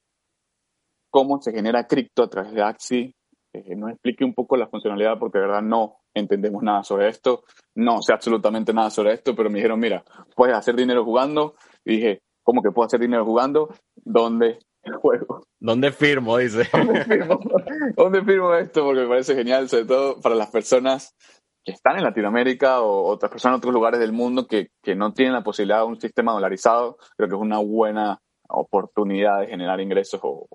[1.09, 3.15] cómo se genera cripto a través de Axie
[3.53, 7.43] eh, nos explique un poco la funcionalidad porque de verdad no entendemos nada sobre esto,
[7.75, 10.03] no sé absolutamente nada sobre esto, pero me dijeron, mira,
[10.35, 11.55] puedes hacer dinero jugando.
[11.85, 13.69] Y dije, ¿cómo que puedo hacer dinero jugando?
[13.95, 14.57] ¿Dónde
[15.01, 15.43] juego?
[15.59, 16.37] ¿Dónde firmo?
[16.37, 16.67] Dice.
[17.95, 18.55] ¿Dónde firmo?
[18.55, 18.83] esto?
[18.83, 21.15] Porque me parece genial, sobre todo para las personas
[21.63, 25.13] que están en Latinoamérica o otras personas en otros lugares del mundo que, que no
[25.13, 26.97] tienen la posibilidad de un sistema dolarizado.
[27.15, 30.47] Creo que es una buena oportunidad de generar ingresos o,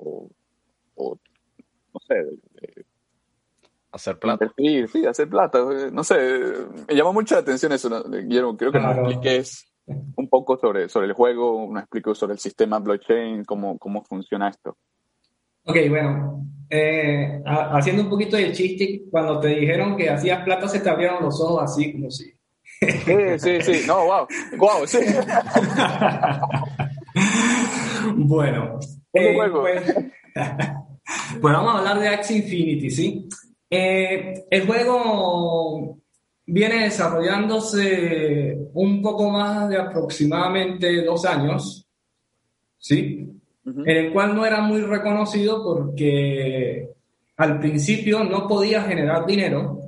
[0.97, 1.19] o
[1.95, 2.15] no sé,
[3.99, 4.49] Hacer plata.
[4.57, 5.59] Sí, sí, hacer plata.
[5.93, 6.15] No sé,
[6.87, 8.57] me llamó mucha la atención eso, Guillermo.
[8.57, 9.75] Creo que nos expliques
[10.15, 14.51] un poco sobre, sobre el juego, nos expliques sobre el sistema blockchain, cómo, cómo funciona
[14.51, 14.77] esto.
[15.65, 20.79] Ok, bueno, eh, haciendo un poquito de chiste, cuando te dijeron que hacías plata se
[20.79, 22.33] te abrieron los ojos así como si...
[22.81, 24.99] Sí, sí, sí, no, wow, wow, sí.
[28.15, 28.79] bueno,
[29.13, 29.83] eh, pues,
[31.41, 33.29] pues, vamos a hablar de Axie Infinity, ¿sí?
[33.71, 35.99] Eh, el juego
[36.47, 41.87] viene desarrollándose un poco más de aproximadamente dos años,
[42.79, 43.25] ¿sí?
[43.65, 46.89] En el cual no era muy reconocido porque
[47.37, 49.79] al principio no podías generar dinero,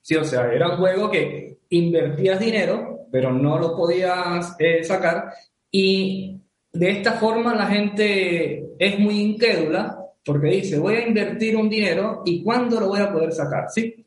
[0.00, 0.16] ¿sí?
[0.16, 5.30] O sea, era un juego que invertías dinero, pero no lo podías eh, sacar
[5.70, 6.40] y
[6.72, 12.22] de esta forma la gente es muy incrédula porque dice, voy a invertir un dinero
[12.24, 13.68] y ¿cuándo lo voy a poder sacar?
[13.68, 14.06] ¿Sí?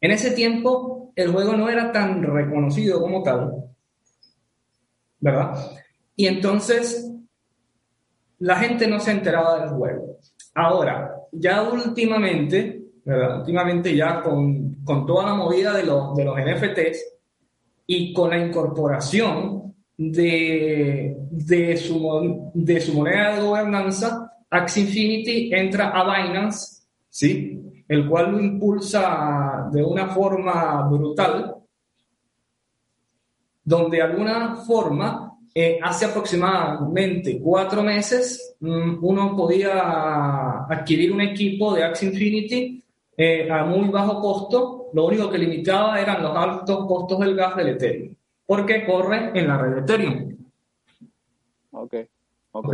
[0.00, 3.52] En ese tiempo el juego no era tan reconocido como tal,
[5.20, 5.54] ¿verdad?
[6.16, 7.10] Y entonces
[8.38, 10.18] la gente no se enteraba del juego.
[10.54, 13.40] Ahora, ya últimamente, ¿verdad?
[13.40, 17.04] Últimamente ya con, con toda la movida de los, de los NFTs
[17.86, 25.88] y con la incorporación de, de, su, de su moneda de gobernanza, Axie Infinity entra
[25.90, 27.58] a Binance, ¿sí?
[27.88, 31.56] el cual lo impulsa de una forma brutal,
[33.64, 41.74] donde de alguna forma, eh, hace aproximadamente cuatro meses, mm, uno podía adquirir un equipo
[41.74, 42.84] de Axie Infinity
[43.16, 47.56] eh, a muy bajo costo, lo único que limitaba eran los altos costos del gas
[47.56, 50.36] del Ethereum, porque corre en la red Ethereum.
[51.70, 52.11] Okay.
[52.52, 52.70] ¿Ok?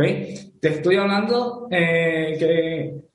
[0.59, 3.09] Te estoy hablando eh, que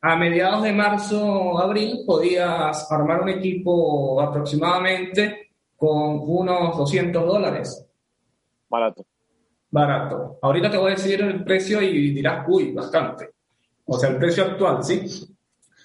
[0.00, 7.86] a mediados de marzo, abril, podías armar un equipo aproximadamente con unos 200 dólares.
[8.68, 9.06] Barato.
[9.70, 10.38] Barato.
[10.42, 13.30] Ahorita te voy a decir el precio y dirás, uy, bastante.
[13.86, 15.02] O sea, el precio actual, ¿sí?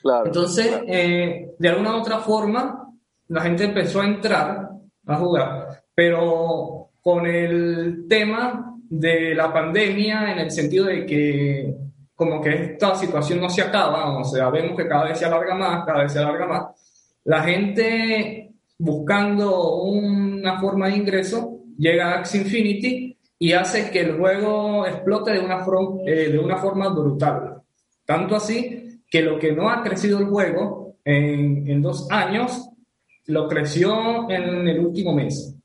[0.02, 0.26] Claro.
[0.26, 2.92] Entonces, eh, de alguna u otra forma,
[3.28, 4.70] la gente empezó a entrar
[5.06, 11.76] a jugar, pero con el tema de la pandemia en el sentido de que
[12.16, 15.54] como que esta situación no se acaba, o sea, vemos que cada vez se alarga
[15.54, 16.66] más, cada vez se alarga más,
[17.26, 24.18] la gente buscando una forma de ingreso llega a Axie Infinity y hace que el
[24.18, 25.64] juego explote de una,
[26.08, 27.62] eh, de una forma brutal.
[28.04, 32.70] Tanto así que lo que no ha crecido el juego en, en dos años,
[33.28, 35.56] lo creció en el último mes.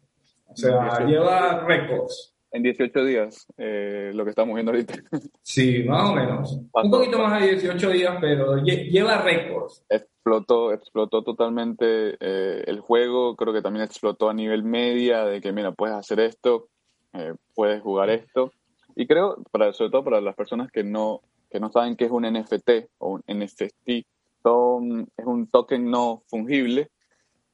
[0.48, 4.94] O sea, lleva récords en 18 días, eh, lo que estamos viendo ahorita.
[5.42, 6.60] Sí, más o menos.
[6.72, 9.84] Un poquito más de 18 días, pero lleva récords.
[9.88, 15.52] explotó, explotó totalmente eh, el juego, creo que también explotó a nivel media, de que
[15.52, 16.68] mira, puedes hacer esto,
[17.14, 18.52] eh, puedes jugar esto.
[18.94, 22.10] Y creo, para, sobre todo para las personas que no, que no saben qué es
[22.10, 24.06] un NFT o un NFT,
[24.42, 26.90] son, es un token no fungible.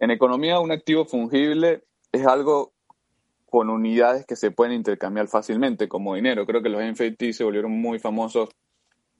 [0.00, 2.72] En economía, un activo fungible es algo
[3.50, 6.46] con unidades que se pueden intercambiar fácilmente como dinero.
[6.46, 8.48] Creo que los NFT se volvieron muy famosos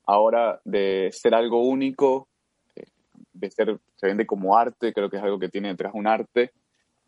[0.07, 2.29] ahora de ser algo único,
[2.77, 2.85] eh,
[3.33, 6.53] de ser, se vende como arte, creo que es algo que tiene detrás un arte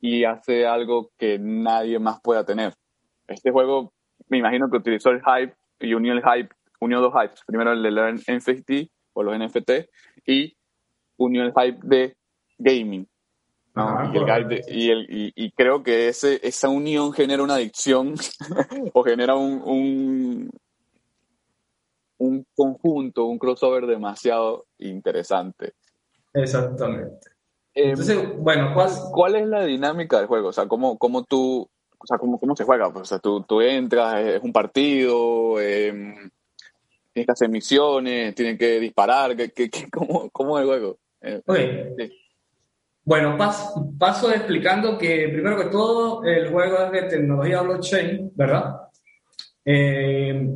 [0.01, 2.75] y hace algo que nadie más pueda tener.
[3.29, 3.93] Este juego,
[4.29, 7.43] me imagino que utilizó el hype y unió el hype, unió dos hypes.
[7.47, 9.71] Primero el de los NFT o los NFT
[10.27, 10.57] y
[11.19, 12.17] unió el hype de
[12.59, 13.10] gaming
[14.69, 18.15] y, el, y, creo que ese, esa unión genera una adicción
[18.95, 20.51] o genera un,
[22.19, 25.75] un, conjunto, un crossover demasiado interesante.
[26.35, 27.31] Exactamente.
[27.75, 28.75] Em, Entonces, bueno,
[29.13, 30.49] ¿cuál, es la dinámica del juego?
[30.49, 32.93] O sea, ¿cómo, cómo tú, o sea, cómo, cómo se juega?
[32.93, 35.93] Pues, o sea, tú, tú entras, es un partido, eh,
[37.13, 40.99] tienes que hacer misiones, tienen que disparar, ¿qué, qué, cómo, ¿cómo, es el juego?
[41.23, 41.43] Eh,
[43.11, 43.37] bueno,
[43.99, 48.83] paso explicando que primero que todo el juego es de tecnología blockchain, ¿verdad?
[49.65, 50.49] Eh,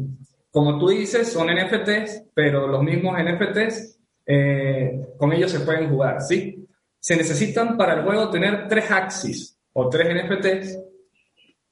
[0.52, 6.20] como tú dices, son NFTs, pero los mismos NFTs, eh, con ellos se pueden jugar,
[6.20, 6.64] ¿sí?
[7.00, 10.78] Se necesitan para el juego tener tres axis o tres NFTs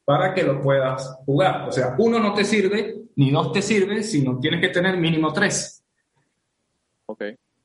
[0.04, 1.68] para que lo puedas jugar.
[1.68, 5.32] O sea, uno no te sirve, ni dos te sirven, sino tienes que tener mínimo
[5.32, 5.84] tres.
[7.06, 7.22] Ok.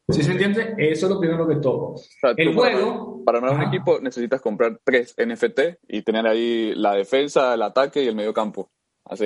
[0.09, 0.73] ¿Sí se entiende?
[0.77, 1.95] Eso es lo primero que todo.
[2.37, 3.23] el juego.
[3.25, 8.03] Para, armar un equipo necesitas comprar tres NFT y tener ahí la defensa, el ataque
[8.03, 8.71] y el medio campo.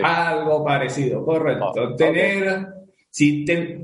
[0.04, 1.74] Algo parecido, correcto.
[1.78, 2.68] Ah, tener,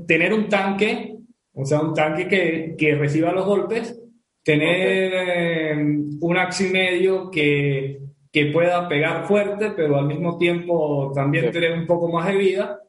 [0.06, 1.16] tener un tanque,
[1.54, 4.00] o sea, un tanque que, que reciba los golpes,
[4.42, 8.00] tener eh, un axi medio que,
[8.32, 12.80] que, pueda pegar fuerte, pero al mismo tiempo también tener un poco más de vida,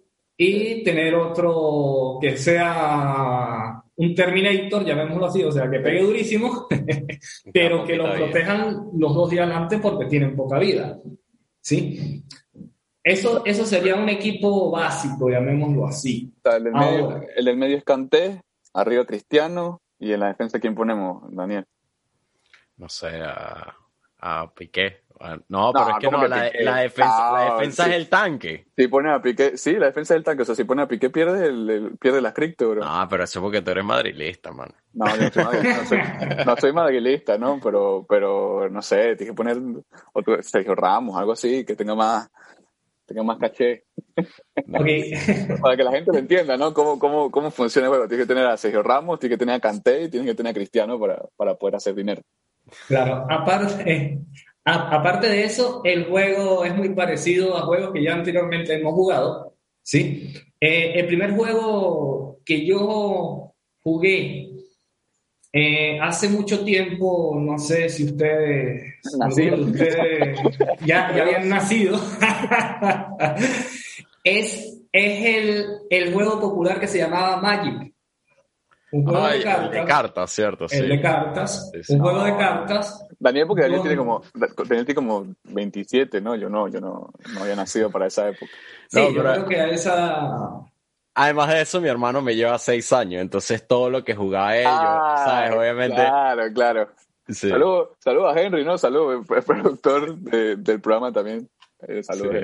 [0.41, 6.67] y tener otro que sea un Terminator, llamémoslo así, o sea, que pegue durísimo,
[7.53, 10.97] pero que lo protejan los dos días antes porque tienen poca vida.
[11.59, 12.23] ¿Sí?
[13.03, 16.33] Eso, eso sería un equipo básico, llamémoslo así.
[16.45, 18.41] el, del medio, el del medio es Canté,
[18.73, 21.65] arriba Cristiano, y en la defensa, ¿quién ponemos, Daniel?
[22.77, 23.75] No sé, a,
[24.17, 25.03] a Piqué.
[25.49, 28.67] No, pero es que no, la, defensa, la defensa es el tanque.
[28.75, 30.43] Si pones a Piqué, sí, la defensa es el tanque.
[30.43, 32.85] O sea, si pones a Piqué, pierde, el, pierde la cripto, bro.
[32.85, 34.73] No, pero eso es porque tú eres madrilista, man.
[34.93, 35.99] No, yo soy no, soy,
[36.45, 37.59] no soy madrilista, ¿no?
[37.61, 39.57] Pero, pero no sé, tienes que poner
[40.13, 42.29] otro Sergio Ramos, algo así, que tenga más,
[43.05, 43.83] tenga más caché.
[44.73, 45.13] Okay.
[45.61, 46.73] Para que la gente lo entienda, ¿no?
[46.73, 48.07] Cómo, cómo, cómo funciona el juego.
[48.07, 50.51] Tienes que tener a Sergio Ramos, tienes que tener a Canté y tienes que tener
[50.51, 52.21] a Cristiano para, para poder hacer dinero.
[52.87, 54.21] Claro, aparte,
[54.71, 59.55] aparte de eso, el juego es muy parecido a juegos que ya anteriormente hemos jugado,
[59.81, 60.33] ¿sí?
[60.59, 64.49] Eh, el primer juego que yo jugué
[65.51, 68.93] eh, hace mucho tiempo, no sé si ustedes,
[70.85, 71.97] ya, habían nacido,
[74.23, 77.95] es, es el, el, juego popular que se llamaba Magic.
[78.91, 79.71] Un juego de cartas.
[79.71, 80.65] de cartas, cierto.
[80.71, 81.71] El de cartas.
[81.89, 83.07] Un juego de cartas.
[83.19, 86.35] Daniel, porque Daniel tiene como, Daniel tiene como 27, ¿no?
[86.35, 88.51] Yo no, yo no, no había nacido para esa época.
[88.87, 90.31] Sí, yo creo que a esa...
[91.15, 94.65] Además de eso, mi hermano me lleva seis años, entonces todo lo que jugaba él,
[94.67, 95.51] ah, ¿sabes?
[95.51, 95.95] Obviamente.
[95.95, 96.89] Claro, claro.
[97.27, 98.77] Saludos saludo a Henry, ¿no?
[98.77, 101.49] Saludos, el productor del programa también.
[101.87, 102.35] Eh, saludos.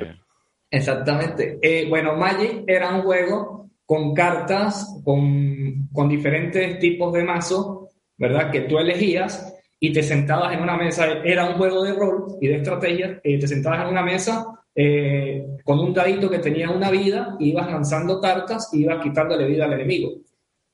[0.69, 1.57] Exactamente.
[1.61, 8.51] Eh, bueno, Magic era un juego con cartas, con, con diferentes tipos de mazo, ¿verdad?
[8.51, 12.47] Que tú elegías y te sentabas en una mesa, era un juego de rol y
[12.47, 16.89] de estrategia, y te sentabas en una mesa eh, con un dadito que tenía una
[16.89, 20.13] vida, ibas lanzando cartas y ibas quitándole vida al enemigo.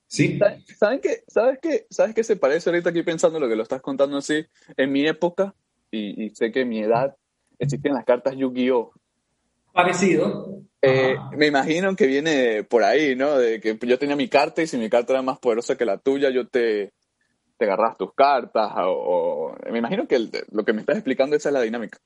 [0.08, 0.40] ¿Sí?
[0.78, 1.24] ¿Saben qué?
[1.28, 1.86] ¿Sabes qué?
[1.90, 4.46] ¿Sabes qué se parece ahorita aquí pensando lo que lo estás contando así?
[4.76, 5.56] En mi época,
[5.90, 7.16] y, y sé que en mi edad,
[7.60, 8.92] existían las cartas Yu-Gi-Oh!
[9.74, 10.62] Parecido.
[10.82, 13.38] Eh, me imagino que viene por ahí, ¿no?
[13.38, 15.98] De que yo tenía mi carta y si mi carta era más poderosa que la
[15.98, 16.94] tuya, yo te,
[17.58, 18.72] te agarras tus cartas.
[18.78, 22.00] O, me imagino que lo que me estás explicando esa es la dinámica.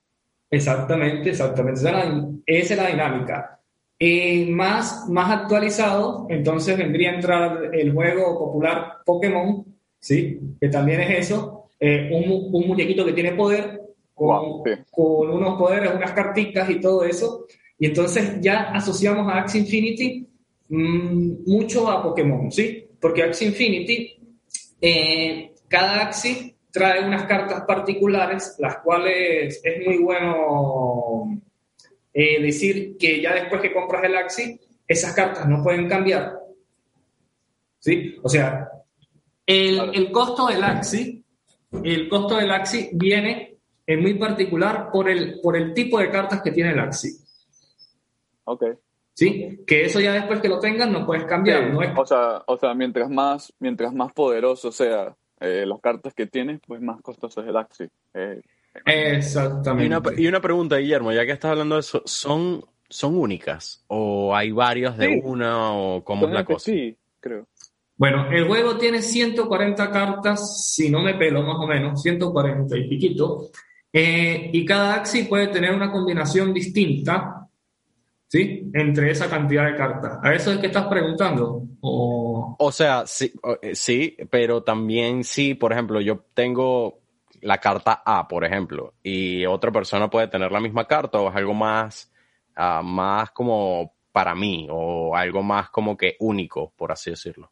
[0.49, 1.79] Exactamente, exactamente.
[2.45, 3.59] Esa es la, dinámica.
[3.97, 9.65] Y más, más actualizado, entonces vendría a entrar el juego popular Pokémon,
[9.99, 10.39] ¿sí?
[10.59, 13.81] Que también es eso, eh, un, un, muñequito que tiene poder,
[14.15, 17.45] con, con unos poderes, unas carticas y todo eso.
[17.77, 20.27] Y entonces ya asociamos a Axie Infinity
[20.69, 22.87] mm, mucho a Pokémon, ¿sí?
[22.99, 24.15] Porque Axie Infinity
[24.81, 31.41] eh, cada Axi trae unas cartas particulares, las cuales es muy bueno
[32.13, 36.39] eh, decir que ya después que compras el Axi, esas cartas no pueden cambiar.
[37.79, 38.15] ¿Sí?
[38.23, 38.69] O sea,
[39.45, 41.23] el, el costo del Axi,
[41.83, 43.54] el costo del Axi viene
[43.87, 47.09] en muy particular por el, por el tipo de cartas que tiene el Axi.
[48.45, 48.63] Ok.
[49.13, 49.63] ¿Sí?
[49.65, 51.71] Que eso ya después que lo tengan no puedes cambiar.
[51.71, 51.91] no es...
[51.95, 56.59] o, sea, o sea, mientras más, mientras más poderoso sea eh, las cartas que tienes,
[56.65, 57.85] pues más costoso es el Axi.
[58.13, 58.41] Eh,
[58.85, 59.85] Exactamente.
[59.85, 63.83] Y una, y una, pregunta, Guillermo, ya que estás hablando de eso, ¿son, son únicas?
[63.87, 65.21] ¿O hay varios de Sí.
[65.23, 65.73] una?
[65.73, 66.71] ¿O cómo es la cosa?
[66.71, 67.47] Sí, creo.
[67.97, 72.89] Bueno, el juego tiene 140 cartas, si no me pelo más o menos, 140 y
[72.89, 73.49] piquito.
[73.97, 77.47] Eh, y cada Axi puede tener una combinación distinta,
[78.27, 78.69] ¿sí?
[78.73, 80.19] Entre esa cantidad de cartas.
[80.21, 81.63] ¿A eso es que estás preguntando?
[81.79, 82.57] O...
[82.59, 83.31] O sea, sí,
[83.61, 86.99] eh, sí, pero también sí, por ejemplo, yo tengo
[87.39, 91.35] la carta A, por ejemplo, y otra persona puede tener la misma carta o es
[91.37, 92.11] algo más,
[92.57, 97.49] ah, más como para mí o algo más como que único, por así decirlo.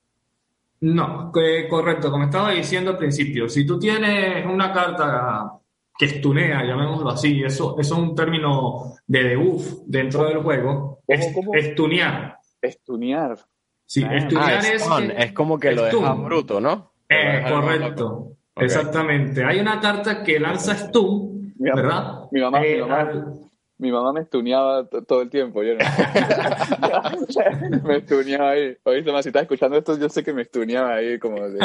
[0.82, 5.60] No, que- correcto, como estaba diciendo al principio, si tú tienes una carta
[5.98, 11.32] que estunea, llamémoslo así, eso, eso es un término de debuff dentro del juego, es,
[11.34, 11.54] cómo?
[11.54, 12.38] estunear.
[12.62, 13.38] Estunear.
[13.86, 14.16] Sí, Ah.
[14.18, 16.94] estunear Ah, es, que- es como que lo dejas bruto, ¿no?
[17.10, 18.08] Eh, correcto,
[18.56, 18.64] Ok.
[18.64, 19.44] exactamente.
[19.44, 22.22] Hay una carta que lanza stun, Mi, ¿verdad?
[22.32, 23.34] mi mamá, mi Eh, mamá, al-
[23.78, 25.62] mi mamá me estuneaba todo el tiempo.
[25.62, 25.80] Yo no.
[27.84, 28.76] me estuneaba ahí.
[28.84, 31.60] Oíste, más si estás escuchando esto, yo sé que me estuneaba ahí como de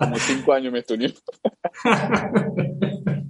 [0.00, 1.10] como cinco años me estuneó.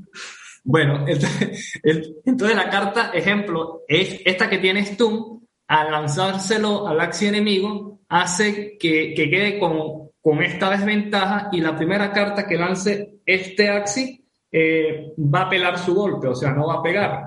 [0.65, 8.01] Bueno, entonces, la carta, ejemplo, es esta que tiene stun, al lanzárselo al axi enemigo,
[8.09, 13.69] hace que, que quede con, con esta desventaja y la primera carta que lance este
[13.69, 17.27] axi eh, va a pelar su golpe, o sea, no va a pegar.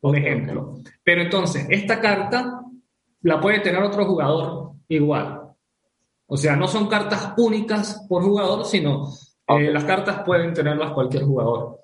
[0.00, 0.78] Por ejemplo.
[1.04, 2.62] Pero entonces, esta carta
[3.22, 5.52] la puede tener otro jugador igual.
[6.26, 9.08] O sea, no son cartas únicas por jugador, sino
[9.48, 11.80] eh, las cartas pueden tenerlas cualquier jugador.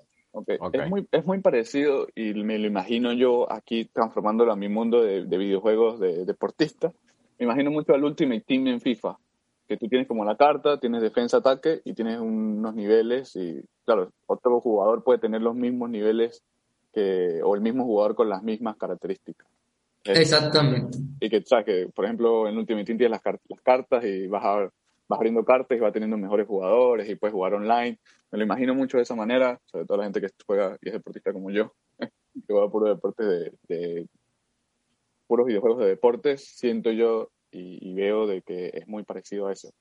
[0.47, 5.03] Es, muy, es muy parecido y me lo imagino yo aquí transformándolo a mi mundo
[5.03, 6.91] de, de videojuegos de deportista.
[7.37, 9.17] Me imagino mucho al Ultimate Team en FIFA,
[9.67, 14.11] que tú tienes como la carta, tienes defensa, ataque y tienes unos niveles y claro,
[14.25, 16.43] otro jugador puede tener los mismos niveles
[16.93, 19.47] que, o el mismo jugador con las mismas características.
[20.05, 20.97] Exactamente.
[21.19, 24.43] y que, sabes que, por ejemplo, en Ultimate Team tienes las, las cartas y vas,
[24.43, 24.69] a,
[25.07, 27.99] vas abriendo cartas y vas teniendo mejores jugadores y puedes jugar online.
[28.31, 30.93] Me lo imagino mucho de esa manera, sobre todo la gente que juega y es
[30.93, 32.09] deportista como yo, que
[32.47, 34.07] juega puro deporte de, de
[35.27, 39.53] puros videojuegos de deportes, siento yo y, y veo de que es muy parecido a
[39.53, 39.71] eso.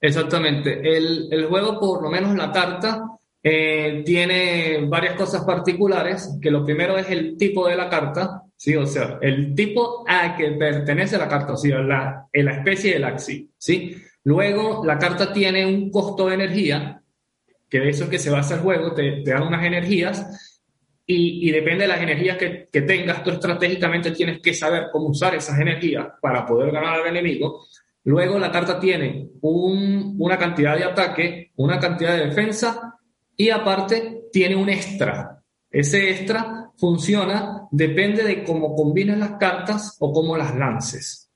[0.00, 0.80] Exactamente.
[0.96, 6.64] El, el juego, por lo menos la carta, eh, tiene varias cosas particulares, que lo
[6.64, 8.74] primero es el tipo de la carta, ¿sí?
[8.74, 13.04] O sea, el tipo a que pertenece la carta, o sea, la, la especie del
[13.04, 13.96] axi, ¿sí?
[14.24, 17.02] Luego, la carta tiene un costo de energía,
[17.68, 20.60] que de eso es que se basa el juego, te, dan unas energías,
[21.06, 25.60] y, depende de las energías que, tengas, tú estratégicamente tienes que saber cómo usar esas
[25.60, 27.66] energías para poder ganar al enemigo.
[28.04, 32.98] Luego la carta tiene un- una cantidad de ataque, una cantidad de defensa
[33.36, 35.42] y aparte tiene un extra.
[35.70, 41.30] Ese extra funciona, depende de cómo combines las cartas o cómo las lances.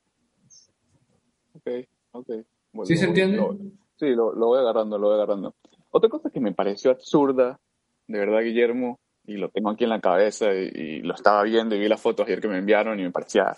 [1.53, 1.69] Ok,
[2.13, 2.31] ok.
[2.79, 3.37] Bueno, ¿Sí se entiende?
[3.37, 3.57] lo-
[3.97, 5.55] sí, lo, lo voy agarrando, lo voy agarrando.
[5.91, 7.59] Otra cosa que me pareció absurda,
[8.07, 11.75] de verdad, Guillermo, y lo tengo aquí en la cabeza y, y lo estaba viendo
[11.75, 13.53] y vi las fotos ayer que me enviaron y me parecía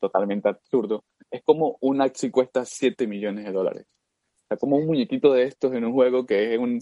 [0.00, 3.86] totalmente absurdo, es como un Axi cuesta 7 millones de dólares.
[4.44, 6.80] O sea, como un muñequito de estos en un juego que es un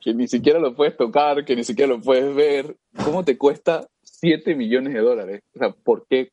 [0.00, 2.76] que ni siquiera lo puedes tocar, que ni siquiera lo puedes ver.
[3.04, 5.42] ¿Cómo te cuesta 7 millones de dólares?
[5.54, 6.30] O sea, ¿por qué?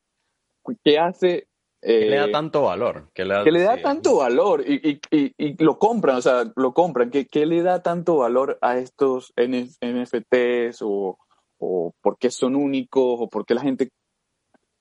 [0.84, 1.48] ¿Qué hace?
[1.86, 3.10] ¿Qué le da eh, tanto valor?
[3.14, 3.82] ¿Qué le da, que le da sí.
[3.82, 7.12] tanto valor y, y, y, y lo compran, o sea, lo compran.
[7.12, 11.18] ¿Qué, qué le da tanto valor a estos N- NFTs o,
[11.58, 13.90] o por qué son únicos o por qué la gente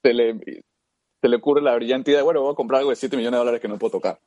[0.02, 0.38] se le,
[1.20, 3.38] se le ocurre la brillante idea, bueno, voy a comprar algo de 7 millones de
[3.38, 4.18] dólares que no puedo tocar?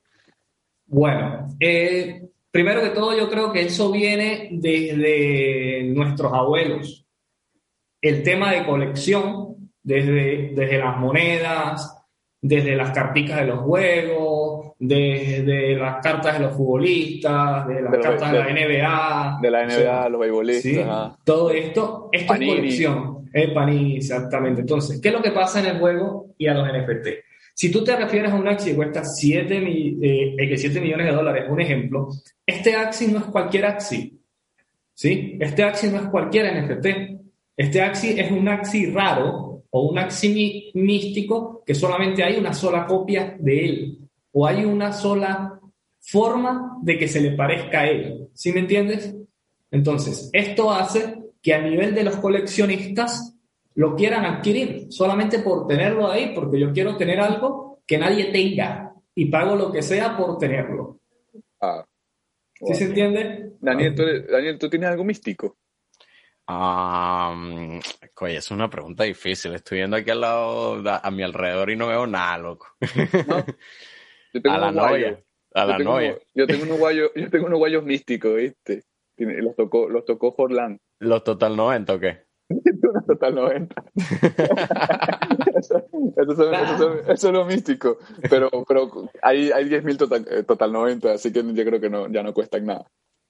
[0.88, 7.06] Bueno, eh, primero que todo yo creo que eso viene desde nuestros abuelos.
[8.02, 12.05] El tema de colección, desde, desde las monedas,
[12.48, 18.00] desde las carticas de los juegos, desde las cartas de los futbolistas, de las De
[18.00, 19.40] cartas de, de- la NBA.
[19.42, 20.62] De la o sea, NBA, los beisbolistas.
[21.12, 22.52] Sí, todo esto, esto Panini.
[22.52, 24.62] es colección, es Panini, exactamente.
[24.62, 27.08] Entonces, ¿qué es lo que pasa en el juego y a los NFT?
[27.56, 29.64] Si tú te refieres a un Axi que cuesta 7,
[30.38, 32.10] eh, 7 millones de dólares, un ejemplo,
[32.46, 34.20] este Axi no es cualquier Axi.
[34.94, 35.38] ¿sí?
[35.40, 36.88] Este Axi no es cualquier NFT.
[37.58, 42.86] Este Axi es un Axi raro o un Axi místico que solamente hay una sola
[42.86, 44.00] copia de él
[44.32, 45.60] o hay una sola
[46.00, 48.30] forma de que se le parezca a él.
[48.34, 49.14] ¿Sí me entiendes?
[49.72, 53.36] Entonces, esto hace que a nivel de los coleccionistas
[53.74, 58.94] lo quieran adquirir solamente por tenerlo ahí, porque yo quiero tener algo que nadie tenga
[59.14, 61.02] y pago lo que sea por tenerlo.
[61.60, 61.86] Ah,
[62.54, 63.52] ¿Sí se entiende?
[63.60, 65.58] Daniel, ¿tú, Daniel, ¿tú tienes algo místico?
[66.48, 67.80] Um,
[68.28, 69.56] es una pregunta difícil.
[69.56, 72.68] Estoy viendo aquí al lado, a mi alrededor y no veo nada, loco.
[74.44, 75.20] a la novia.
[75.54, 76.18] A la novia.
[76.34, 78.84] yo tengo unos guayos, yo tengo unos guayos místicos, ¿viste?
[79.18, 80.80] Los tocó, los tocó Forlán.
[81.00, 82.26] ¿Los Total 90 o qué?
[83.08, 83.84] Total 90.
[85.58, 87.98] eso, es lo místico.
[88.30, 92.08] Pero, pero hay, hay 10.000 total, eh, total 90, así que yo creo que no,
[92.12, 92.86] ya no cuestan nada.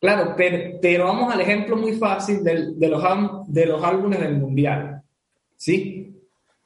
[0.06, 3.04] Claro, pero, pero vamos al ejemplo muy fácil de, de, los,
[3.48, 5.02] de los álbumes del Mundial.
[5.58, 6.16] ¿Sí?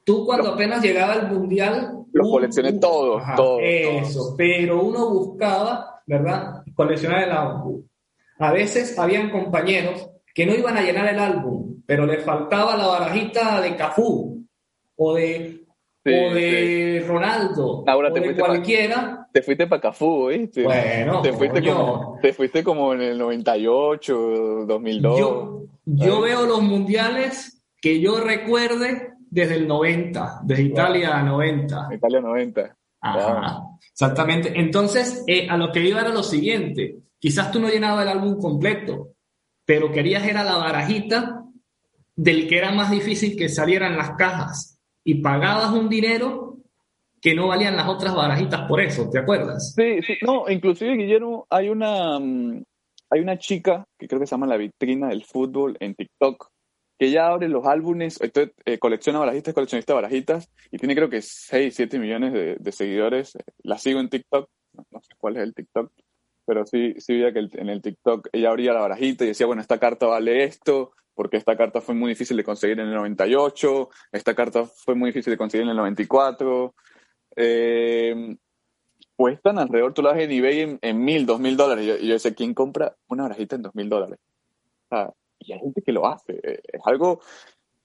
[0.04, 2.04] Tú cuando apenas llegaba al Mundial...
[2.12, 3.60] Los coleccioné todos, todos.
[3.62, 6.62] Eso, pero uno buscaba, ¿verdad?
[6.74, 7.82] Coleccionar el álbum.
[8.38, 12.88] A veces habían compañeros que no iban a llenar el álbum, pero les faltaba la
[12.88, 14.44] barajita de Cafú
[14.96, 15.64] o de,
[16.06, 19.28] o de Ronaldo Ahora o te de cualquiera.
[19.32, 20.62] te fuiste para Cafú, ¿viste?
[20.62, 25.18] Bueno, te fuiste, como, te fuiste como en el 98, 2002.
[25.18, 31.88] Yo, yo veo los mundiales que yo recuerde desde el 90, desde Italia 90.
[31.92, 32.76] Italia 90.
[33.92, 34.52] Exactamente.
[34.56, 36.96] Entonces, eh, a lo que iba era lo siguiente.
[37.18, 39.12] Quizás tú no llenabas el álbum completo,
[39.64, 41.44] pero querías era la barajita
[42.16, 44.69] del que era más difícil que salieran las cajas
[45.04, 46.56] y pagabas un dinero
[47.20, 49.74] que no valían las otras barajitas por eso, ¿te acuerdas?
[49.74, 52.62] Sí, sí, no, inclusive Guillermo, hay una, mm,
[53.10, 56.48] hay una chica que creo que se llama la vitrina del fútbol en TikTok,
[56.98, 61.74] que ella abre los álbumes, eh, colecciona barajitas, coleccionista barajitas, y tiene creo que 6,
[61.74, 63.36] 7 millones de, seguidores.
[63.62, 64.48] La sigo en TikTok,
[64.90, 65.90] no sé cuál es el TikTok,
[66.46, 69.62] pero sí, sí veía que en el TikTok ella abría la barajita y decía, bueno,
[69.62, 73.88] esta carta vale esto, porque esta carta fue muy difícil de conseguir en el 98,
[74.12, 76.74] esta carta fue muy difícil de conseguir en el 94.
[77.36, 78.36] Eh,
[79.16, 82.00] cuestan alrededor, tú las en eBay en, mil, dos mil dólares.
[82.00, 84.18] Y yo, decía, ¿quién compra una barajita en dos mil dólares?
[85.38, 86.40] y hay gente que lo hace.
[86.42, 87.20] Eh, es algo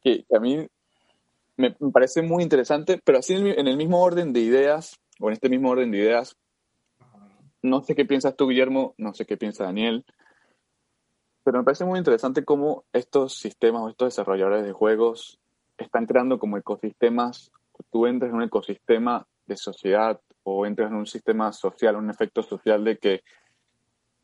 [0.01, 0.65] que, a mí
[1.57, 5.49] me, parece muy interesante, pero así en el mismo orden de ideas, o en este
[5.49, 6.35] mismo orden de ideas,
[7.61, 10.05] no sé qué piensas tú, Guillermo, no sé qué piensa Daniel,
[11.45, 15.39] pero me parece muy interesante cómo estos sistemas o estos desarrolladores de juegos
[15.77, 17.51] están creando como ecosistemas.
[17.91, 22.41] Tú entras en un ecosistema de sociedad o entras en un sistema social, un efecto
[22.41, 23.21] social de que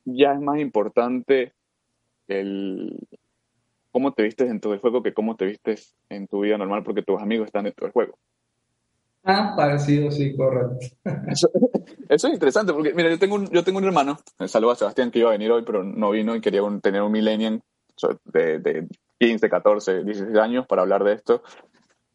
[0.04, 1.54] ya es más importante
[2.28, 2.98] el
[3.92, 7.04] cómo te vistes dentro del juego que cómo te vistes en tu vida normal porque
[7.04, 8.18] tus amigos están dentro del juego.
[9.24, 10.78] Ah, parecido, sí, correcto.
[11.28, 11.50] Eso,
[12.10, 14.18] es interesante porque, mira, yo tengo un, yo tengo un hermano,
[14.48, 17.12] saludo a Sebastián que iba a venir hoy, pero no vino y quería tener un
[17.12, 17.60] millennium
[18.26, 18.88] de, de
[19.20, 21.44] 15, 14, 16 años para hablar de esto.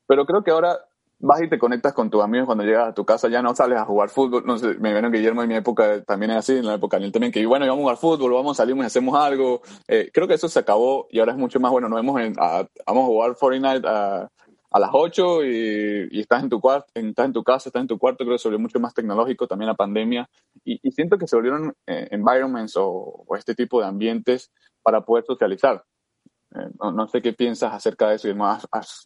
[0.07, 0.79] Pero creo que ahora
[1.19, 3.79] vas y te conectas con tus amigos cuando llegas a tu casa, ya no sales
[3.79, 4.45] a jugar fútbol.
[4.45, 7.07] No sé, me que Guillermo en mi época también es así, en la época de
[7.07, 9.63] él también, que bueno, vamos a jugar fútbol, vamos, salimos y hacemos algo.
[9.89, 11.89] Eh, creo que eso se acabó y ahora es mucho más bueno.
[11.89, 14.29] Nos vemos en, vamos a jugar Fortnite a,
[14.71, 17.99] a las 8 y, estás, en tu cuarto, estás en tu casa, estás en tu
[17.99, 20.29] cuarto, creo que se volvió mucho más tecnológico también la pandemia
[20.65, 24.51] y, siento que se volvieron eh, environments o, este tipo de ambientes
[24.83, 25.85] para poder socializar.
[26.55, 28.29] Eh, no, sé qué piensas acerca de eso.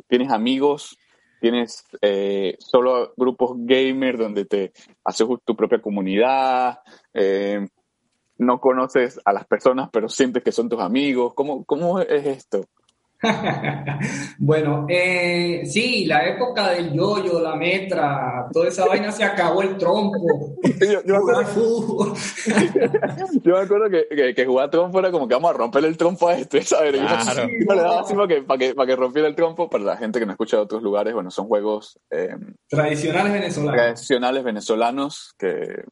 [0.09, 0.97] ¿Tienes amigos?
[1.41, 4.73] ¿Tienes eh, solo grupos gamer donde te
[5.05, 6.81] haces tu propia comunidad?
[8.39, 11.35] ¿No conoces a las personas pero sientes que son tus amigos?
[11.35, 12.65] ¿Cómo, cómo es esto?
[14.39, 19.77] bueno, eh, sí, la época del yoyo, la metra, toda esa vaina se acabó el
[19.77, 20.57] trompo.
[20.81, 21.15] yo,
[23.45, 26.37] me acuerdo, que, que, jugar trompo era como que vamos a romper el trompo a
[26.37, 26.93] este, ¿sabes?
[26.93, 27.49] Claro.
[27.69, 29.69] Yo, le daba así para que, para, que, para que rompiera el trompo.
[29.69, 32.35] Para la gente que no escucha de otros lugares, bueno, son juegos eh,
[32.69, 33.77] tradicionales venezolanos.
[33.77, 35.85] Tradicionales venezolanos que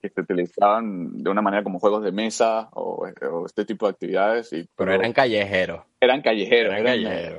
[0.00, 3.06] que se utilizaban de una manera como juegos de mesa o,
[3.44, 4.52] este tipo de actividades.
[4.52, 5.82] Y, pero, eran callejeros.
[6.00, 6.74] Eran callejeros.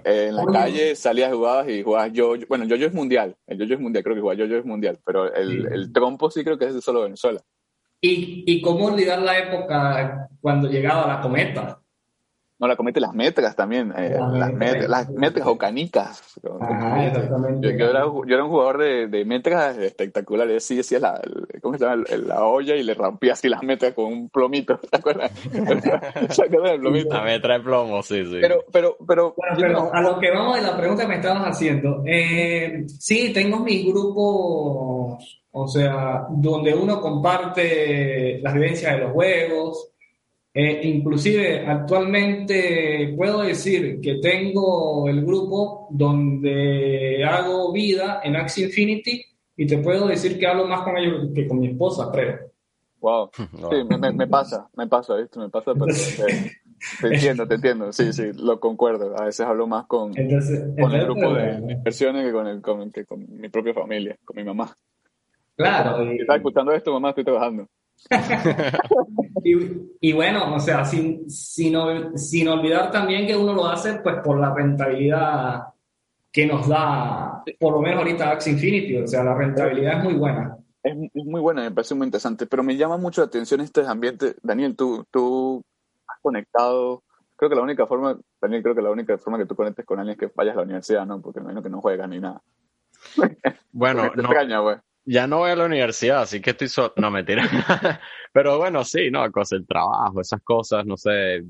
[0.05, 3.35] en la calle salías, jugabas y jugabas yo, Bueno, yo-yo es mundial.
[3.47, 4.99] El yo-yo es mundial, creo que yo-yo es mundial.
[5.05, 7.41] Pero el, el, trompo sí creo que es de solo Venezuela.
[7.99, 11.81] ¿Y, ¿Y cómo olvidar la época cuando llegaba la cometa?
[12.61, 13.91] No, la comete las métricas también.
[13.97, 16.21] Eh, las, métricas, las métricas o canicas.
[16.61, 17.75] Ah, exactamente.
[17.75, 20.63] Yo, era, yo, era, un jugador de, de métricas espectaculares.
[20.63, 21.19] Sí, decía la,
[21.59, 22.03] ¿cómo se llama?
[22.27, 24.77] La olla y le rompía así las métricas con un plomito.
[24.77, 25.31] ¿Te acuerdas?
[26.29, 27.15] ¿Se acuerdan del plomito?
[27.15, 28.37] La metra de plomo, sí, sí.
[28.39, 31.55] Pero, pero, pero, bueno, pero a lo que vamos de la pregunta que me estabas
[31.55, 32.03] haciendo.
[32.05, 39.90] Eh, sí, tengo mis grupos, o sea, donde uno comparte las vivencias de los juegos
[40.53, 49.23] eh, inclusive actualmente puedo decir que tengo el grupo donde hago vida en Axie Infinity
[49.55, 52.51] y te puedo decir que hablo más con ellos que con mi esposa, creo.
[52.99, 55.39] Wow, sí, me, me, pasa, me pasa, ¿viste?
[55.39, 59.17] Me pasa, pero te, entiendo, te entiendo, sí, sí, lo concuerdo.
[59.17, 63.05] A veces hablo más con, con el grupo de inversiones que con, el, con, que
[63.05, 64.75] con mi propia familia, con mi mamá.
[65.55, 66.03] Claro.
[66.11, 67.67] Si estás escuchando esto, mamá, estoy trabajando.
[70.01, 71.75] y, bueno, o sea, sin, sin,
[72.17, 75.63] sin, olvidar también que uno lo hace pues por la rentabilidad
[76.31, 80.13] que nos da, por lo menos ahorita Axie Infinity, o sea, la rentabilidad es muy
[80.13, 80.57] buena.
[80.83, 84.35] Es, muy buena, me parece muy interesante, pero me llama mucho la atención este ambiente.
[84.41, 85.63] Daniel, tú, tú
[86.07, 87.03] has conectado,
[87.35, 89.99] creo que la única forma, Daniel, creo que la única forma que tú conectes con
[89.99, 91.21] alguien es que vayas a la universidad, ¿no?
[91.21, 92.41] Porque me imagino que no juegas ni nada.
[93.71, 96.93] Bueno, no, extraña, güey ya no voy a la universidad, así que estoy solo.
[96.97, 97.43] No, mentira.
[98.33, 101.43] Pero bueno, sí, no, cosas, el trabajo, esas cosas, no sé.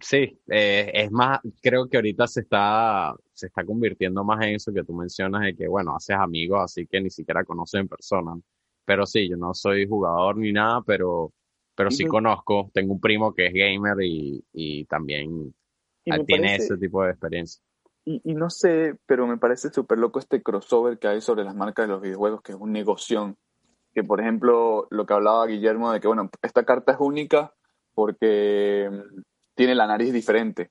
[0.00, 4.72] sí, eh, es más, creo que ahorita se está, se está convirtiendo más en eso
[4.72, 8.32] que tú mencionas, de que, bueno, haces amigos, así que ni siquiera conoces en persona.
[8.84, 11.32] Pero sí, yo no soy jugador ni nada, pero,
[11.74, 12.70] pero sí conozco.
[12.72, 15.54] Tengo un primo que es gamer y, y también
[16.26, 17.62] tiene ese tipo de experiencia.
[18.10, 21.86] Y, no sé, pero me parece súper loco este crossover que hay sobre las marcas
[21.86, 23.36] de los videojuegos, que es un negocio.
[23.92, 27.52] Que, por ejemplo, lo que hablaba Guillermo de que, bueno, esta carta es única
[27.92, 29.20] porque mm,
[29.54, 30.70] tiene la nariz diferente.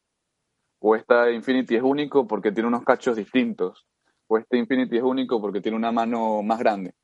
[0.79, 3.85] O esta Infinity es único porque tiene unos cachos distintos.
[4.25, 6.95] O este Infinity es único porque tiene una mano más grande.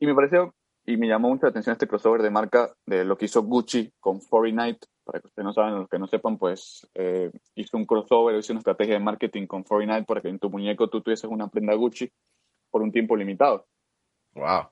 [0.00, 0.56] Y me pareció,
[0.86, 4.20] y me llamó mucha atención este crossover de marca de lo que hizo Gucci con
[4.20, 8.38] Fortnite para que ustedes no saben, los que no sepan, pues eh, hizo un crossover,
[8.38, 11.48] hizo una estrategia de marketing con Fortnite para que en tu muñeco tú tuvieses una
[11.48, 12.08] prenda Gucci
[12.70, 13.66] por un tiempo limitado.
[14.34, 14.68] Wow.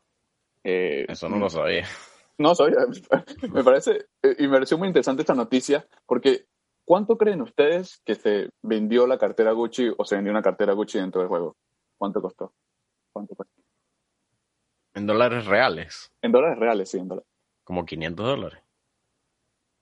[0.62, 1.84] Eh, Eso no lo sabía.
[2.40, 2.76] No sabía.
[3.52, 6.46] me parece, eh, y me pareció muy interesante esta noticia, porque
[6.84, 11.00] ¿cuánto creen ustedes que se vendió la cartera Gucci o se vendió una cartera Gucci
[11.00, 11.56] dentro del juego?
[11.96, 12.52] ¿Cuánto costó?
[13.12, 13.60] ¿Cuánto costó?
[14.94, 16.12] ¿En dólares reales?
[16.22, 17.28] En dólares reales, sí, en dólares.
[17.64, 18.67] Como 500 dólares.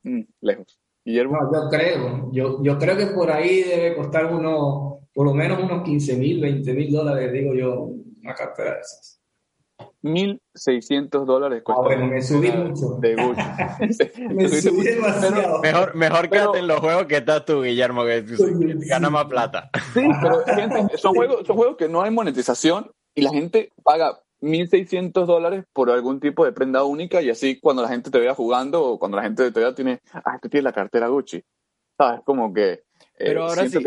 [0.06, 0.78] Mm, lejos.
[1.04, 1.38] Guillermo.
[1.40, 5.62] No, yo creo, yo, yo creo que por ahí debe costar uno, por lo menos
[5.62, 7.90] unos 15 mil, 20 mil dólares, digo yo,
[8.22, 9.20] una cartera de esas.
[10.02, 11.82] 1.600 dólares cuesta.
[11.82, 12.98] Ah, bueno, me subí mucho.
[13.00, 14.22] De Gucci.
[14.34, 15.60] me subí demasiado.
[15.60, 18.24] Mejor, mejor quédate en los juegos que estás tú, Guillermo, que,
[18.88, 19.70] gana más plata.
[19.94, 24.18] Sí, pero gente, son, juegos, son juegos que no hay monetización y la gente paga
[24.46, 28.34] 1.600 dólares por algún tipo de prenda única y así cuando la gente te vea
[28.34, 31.42] jugando o cuando la gente te vea tiene, ah, este tiene la cartera Gucci.
[31.96, 32.20] ¿Sabes?
[32.24, 32.72] Como que...
[32.72, 32.84] Eh,
[33.18, 33.78] pero ahora sí.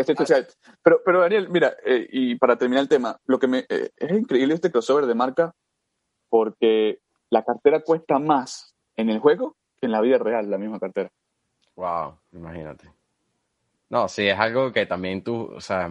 [0.83, 3.65] pero, pero Daniel, mira, eh, y para terminar el tema, lo que me...
[3.69, 5.53] Eh, es increíble este crossover de marca
[6.29, 6.99] porque
[7.29, 11.11] la cartera cuesta más en el juego que en la vida real, la misma cartera.
[11.75, 12.91] Wow, imagínate.
[13.89, 15.89] No, sí, es algo que también tú, o sea,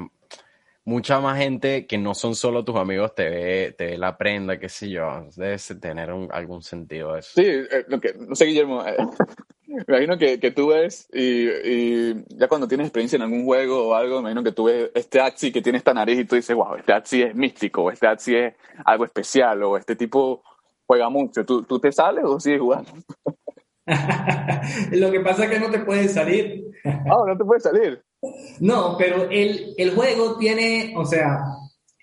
[0.88, 4.58] mucha más gente que no son solo tus amigos te ve, te ve la prenda,
[4.58, 5.26] qué sé yo.
[5.36, 7.32] Debe tener algún sentido eso.
[7.34, 7.84] Sí, eh,
[8.18, 8.82] no sé, Guillermo.
[8.86, 8.96] Eh,
[9.66, 13.94] me imagino que, que tú ves y, ya cuando tienes experiencia en algún juego o
[13.94, 16.56] algo, me imagino que tú ves este Axi que tiene esta nariz y tú dices,
[16.56, 18.54] wow, este Axi es místico, o este Axi es
[18.86, 20.42] algo especial, o este tipo
[20.86, 21.44] juega mucho.
[21.44, 22.90] ¿Tú, tú te sales o sigues jugando?
[24.92, 26.64] Lo que pasa es que no te puedes salir.
[26.84, 28.02] Ah, no te puedes salir.
[28.60, 31.38] No, pero el, el juego tiene, o sea,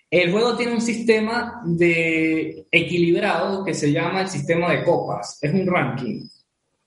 [0.09, 5.38] el juego tiene un sistema de equilibrado que se llama el sistema de copas.
[5.41, 6.28] Es un ranking.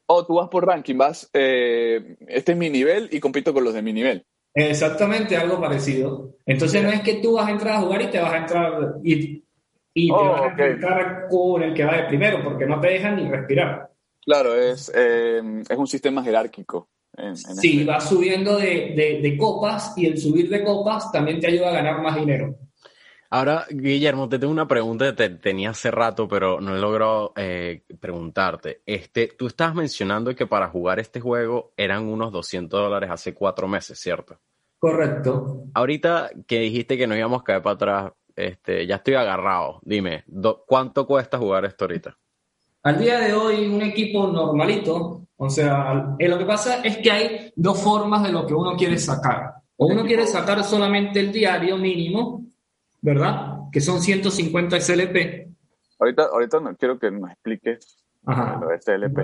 [0.07, 3.75] Oh, tú vas por ranking, vas, eh, este es mi nivel y compito con los
[3.75, 4.25] de mi nivel.
[4.55, 6.37] Exactamente, algo parecido.
[6.47, 8.95] Entonces no es que tú vas a entrar a jugar y te vas a entrar
[9.05, 9.45] y,
[9.95, 12.89] y te Oh, vas a entrar con el que va de primero, porque no te
[12.89, 13.91] dejan ni respirar.
[14.25, 16.89] Claro, es, eh, es un sistema jerárquico.
[17.19, 21.11] En, en Sí, este- vas subiendo de, de- de copas y el subir de copas
[21.13, 22.57] también te ayuda a ganar más dinero.
[23.31, 27.35] Ahora, Guillermo, te tengo una pregunta que te tenía hace rato, pero no he logrado
[27.37, 28.81] eh, preguntarte.
[28.87, 33.69] Este, tú estabas mencionando que para jugar este juego eran unos 200 dólares hace cuatro
[33.69, 34.39] meses, ¿cierto?
[34.79, 35.65] Correcto.
[35.75, 39.81] Ahorita que dijiste que no íbamos a caer para atrás, este, ya estoy agarrado.
[39.83, 40.25] Dime,
[40.67, 42.17] ¿cuánto cuesta jugar esto ahorita?
[42.89, 47.11] Al día de hoy, un equipo normalito, o sea, eh, lo que pasa es que
[47.11, 49.57] hay dos formas de lo que uno quiere sacar.
[49.77, 52.47] O uno quiere sacar solamente el diario mínimo,
[53.03, 53.59] ¿verdad?
[53.71, 55.49] Que son 150 SLP.
[55.99, 58.59] Ahorita, ahorita no quiero que nos expliques Ajá.
[58.59, 59.19] lo de SLP.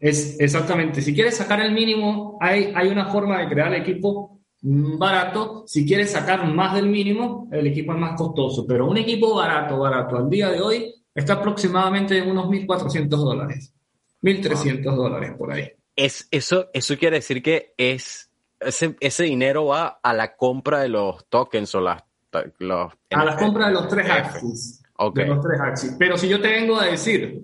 [0.00, 1.00] Es, exactamente.
[1.00, 5.62] Si quieres sacar el mínimo, hay, hay una forma de crear el equipo barato.
[5.68, 8.66] Si quieres sacar más del mínimo, el equipo es más costoso.
[8.66, 13.72] Pero un equipo barato, barato, al día de hoy, está aproximadamente en unos 1.400 dólares.
[14.22, 15.72] 1.300 dólares por ahí.
[15.96, 20.88] Es, eso, eso quiere decir que es ese, ese dinero va a la compra de
[20.88, 22.02] los tokens o las
[22.58, 24.82] los a la compra de los tres axis.
[24.98, 25.24] Okay.
[25.24, 25.96] De los tres axis.
[25.98, 27.42] Pero si yo te vengo a decir,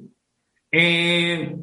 [0.71, 1.57] eh,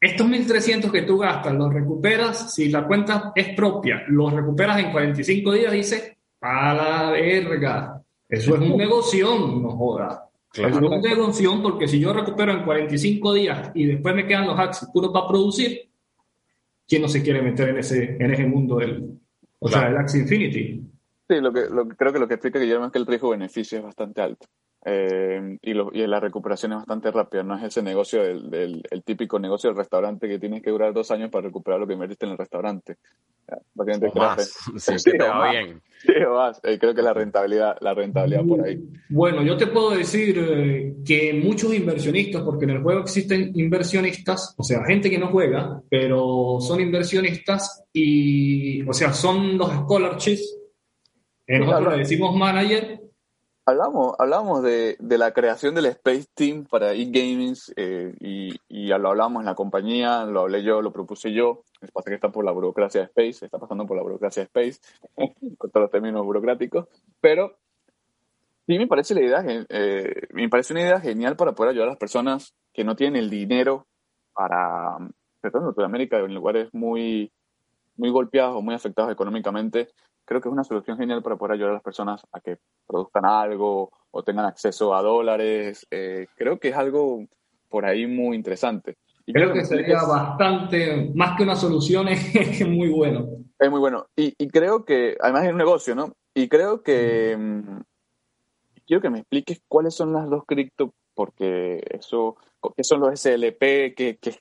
[0.00, 4.92] estos 1.300 que tú gastas, los recuperas, si la cuenta es propia, los recuperas en
[4.92, 8.02] 45 días, dice, a la verga.
[8.26, 10.29] Eso es un negocio, no joda.
[10.52, 10.76] Claro.
[10.76, 14.58] Es un negocio porque si yo recupero en 45 días y después me quedan los
[14.58, 15.90] axis puros para producir,
[16.88, 19.20] ¿quién no se quiere meter en ese, en ese mundo del,
[19.60, 19.82] o claro.
[19.82, 20.82] sea, el Axie Infinity?
[21.28, 23.84] Sí, lo que, lo, creo que lo que explica Guillermo es que el riesgo-beneficio es
[23.84, 24.46] bastante alto.
[24.84, 28.82] Eh, y, lo, y, la recuperación es bastante rápida, no es ese negocio del, del
[28.90, 31.92] el típico negocio del restaurante que tienes que durar dos años para recuperar lo que
[31.92, 32.96] invertiste en el restaurante.
[33.76, 35.82] O más, sí, sí, te va bien.
[36.00, 36.58] Sí, más.
[36.64, 38.82] Eh, creo que la rentabilidad, la rentabilidad por ahí.
[39.10, 44.54] Bueno, yo te puedo decir eh, que muchos inversionistas, porque en el juego existen inversionistas,
[44.56, 50.56] o sea, gente que no juega, pero son inversionistas y, o sea, son los scholarships.
[51.46, 51.90] Nosotros claro.
[51.90, 52.98] le decimos manager
[53.70, 59.10] Hablamos, hablamos de, de, la creación del Space Team para e-gaming eh, y, y, lo
[59.10, 61.62] hablamos en la compañía, lo hablé yo, lo propuse yo.
[61.80, 64.46] Es pasa que está por la burocracia de Space, está pasando por la burocracia de
[64.46, 64.80] Space,
[65.56, 66.88] con todos los términos burocráticos.
[67.20, 67.58] Pero
[68.66, 71.92] sí me parece, la idea, eh, me parece una idea genial para poder ayudar a
[71.92, 73.86] las personas que no tienen el dinero
[74.32, 74.98] para,
[75.40, 77.30] sobre todo en Sudamérica, en lugares muy,
[77.96, 79.90] muy golpeados o muy afectados económicamente,
[80.24, 83.24] creo que es una solución genial para poder ayudar a las personas a que produzcan
[83.24, 85.86] algo o tengan acceso a dólares.
[85.90, 87.26] Eh, creo que es algo
[87.68, 88.96] por ahí muy interesante.
[89.26, 93.26] Y creo, que sería es, bastante, más que una solución, es muy bueno.
[93.58, 94.06] Es muy bueno.
[94.16, 96.12] Y, y, creo que, además es un negocio, ¿no?
[96.34, 97.80] Y creo que, mm.
[98.86, 102.36] quiero que me expliques cuáles son las dos cripto, porque eso,
[102.76, 103.60] ¿qué son los SLP?
[103.94, 104.38] ¿Qué, qué,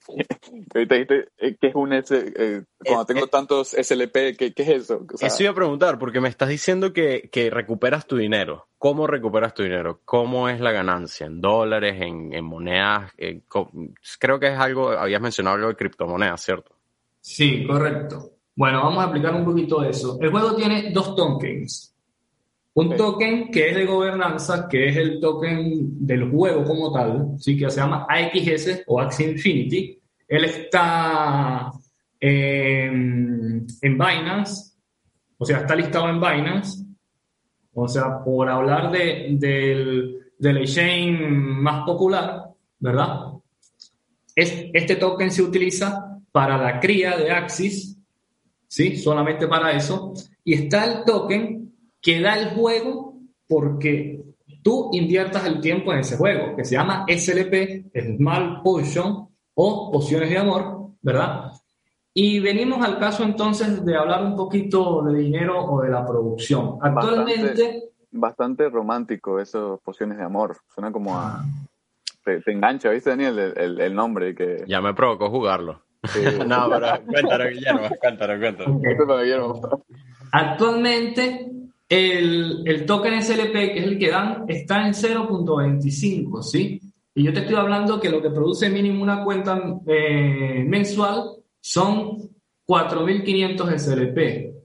[0.74, 2.34] qué, qué es un S?
[2.36, 5.06] Eh, cuando tengo tantos SLP, ¿qué, qué es eso?
[5.14, 8.68] O sea, eso iba a preguntar, porque me estás diciendo que, que, recuperas tu dinero.
[8.78, 10.02] ¿Cómo recuperas tu dinero?
[10.06, 11.28] ¿Cómo es la ganancia?
[11.28, 12.02] ¿En dólares?
[12.02, 13.12] ¿En, en monedas?
[13.18, 13.44] En,
[14.20, 16.76] creo que es algo, habías mencionado algo de criptomonedas, ¿cierto?
[17.22, 18.32] Sí, correcto.
[18.56, 20.18] Bueno, vamos a explicar un poquito eso.
[20.20, 21.96] El juego tiene dos tokens.
[22.80, 27.58] Un token que es de gobernanza, que es el token del juego como tal, ¿sí?
[27.58, 30.00] que se llama AXS o Axie Infinity.
[30.26, 31.70] Él está
[32.18, 34.78] en, en Binance,
[35.38, 36.86] o sea, está listado en Binance.
[37.74, 42.46] O sea, por hablar de, del, del exchange más popular,
[42.80, 43.34] ¿verdad?
[44.34, 47.98] Es, este token se utiliza para la cría de Axis,
[48.70, 48.96] ¿sí?
[48.96, 50.14] Solamente para eso.
[50.46, 51.59] Y está el token
[52.02, 53.16] que da el juego
[53.48, 54.24] porque
[54.64, 60.30] tú inviertas el tiempo en ese juego, que se llama SLP, Small Potion o Pociones
[60.30, 61.52] de Amor, ¿verdad?
[62.14, 66.78] Y venimos al caso entonces de hablar un poquito de dinero o de la producción.
[66.82, 67.44] Actualmente...
[67.44, 71.44] Bastante, bastante romántico esos Pociones de Amor, suena como a...
[72.24, 73.40] Te, te engancha, ¿viste, Daniel?
[73.40, 74.64] El, el, el, nombre que...
[74.68, 75.82] Ya me provocó jugarlo.
[76.04, 76.20] Sí.
[76.48, 78.76] no, pero cuéntalo, Guillermo, cuéntalo, cuéntalo.
[78.76, 78.96] Okay.
[80.32, 81.59] Actualmente
[81.90, 86.80] el, el, token SLP, que es el que dan, está en 0.25, ¿sí?
[87.16, 92.30] Y yo te estoy hablando que lo que produce mínimo una cuenta eh, mensual son
[92.66, 94.56] 4.500 SLP.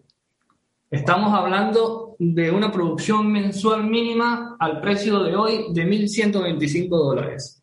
[0.91, 7.63] Estamos hablando de una producción mensual mínima al precio de hoy de 1.125 dólares.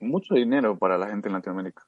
[0.00, 1.82] Mucho dinero para la gente en Latinoamérica.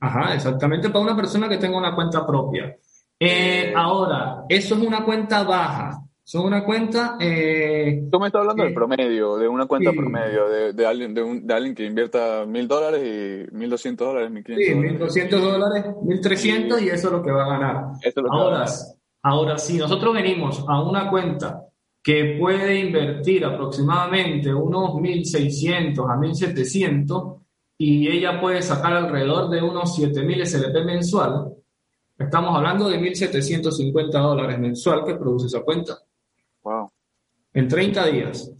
[0.00, 2.76] Ajá, exactamente, para una persona que tenga una cuenta propia.
[3.18, 6.04] Eh, ahora, eso es una cuenta baja.
[6.28, 7.16] Son una cuenta...
[7.18, 9.96] Eh, Tú me estás hablando eh, del promedio, de una cuenta sí.
[9.96, 13.00] promedio, de, de, alguien, de, un, de alguien que invierta mil dólares
[13.50, 17.12] y mil doscientos dólares, mil quinientos Sí, mil doscientos dólares, mil trescientos y eso es
[17.14, 17.84] lo que va a ganar.
[18.02, 18.76] Eso es lo que ahora, va a ganar.
[19.22, 21.62] ahora, si nosotros venimos a una cuenta
[22.02, 27.40] que puede invertir aproximadamente unos 1.600 a 1.700
[27.78, 31.54] y ella puede sacar alrededor de unos 7.000 SLP mensual,
[32.18, 35.96] estamos hablando de 1.750 dólares mensual que produce esa cuenta.
[36.62, 36.90] Wow.
[37.54, 38.52] En 30 días.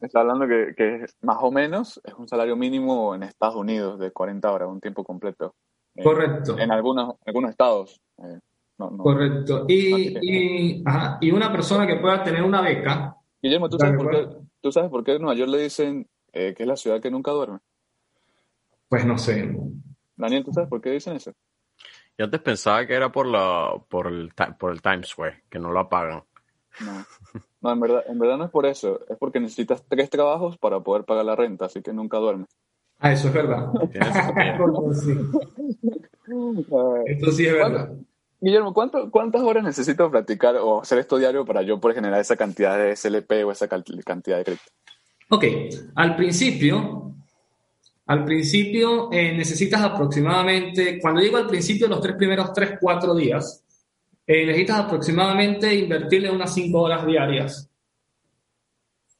[0.00, 4.10] Está hablando que, que más o menos es un salario mínimo en Estados Unidos de
[4.10, 5.54] 40 horas, un tiempo completo.
[6.02, 6.58] Correcto.
[6.58, 8.00] En algunos, algunos estados.
[8.18, 8.38] Eh,
[8.88, 9.66] Correcto.
[9.68, 10.84] Y, y,
[11.20, 13.14] y, una persona que pueda tener una beca.
[13.42, 14.28] Guillermo, ¿tú sabes, por qué,
[14.60, 17.10] ¿tú sabes por qué en Nueva York le dicen eh, que es la ciudad que
[17.10, 17.58] nunca duerme?
[18.88, 19.54] Pues no sé.
[20.16, 21.32] Daniel, ¿tú sabes por qué dicen eso?
[22.16, 25.72] Yo antes pensaba que era por, la, por, el, por el Times Square, que no
[25.72, 26.22] lo apagan.
[26.80, 27.04] No.
[27.60, 29.00] no, en verdad, en verdad no es por eso.
[29.08, 32.48] Es porque necesitas tres trabajos para poder pagar la renta, así que nunca duermes.
[32.98, 33.70] Ah, eso es verdad.
[37.06, 37.92] Esto sí es verdad.
[38.40, 42.78] Guillermo, ¿cuántas horas necesito practicar o hacer esto diario para yo poder generar esa cantidad
[42.78, 44.64] de SLP o esa cantidad de crédito?
[45.28, 45.44] Ok,
[45.94, 47.14] al principio,
[48.06, 53.62] al principio eh, necesitas aproximadamente, cuando digo al principio, los tres primeros tres, cuatro días,
[54.32, 57.68] eh, necesitas aproximadamente invertirle unas cinco horas diarias.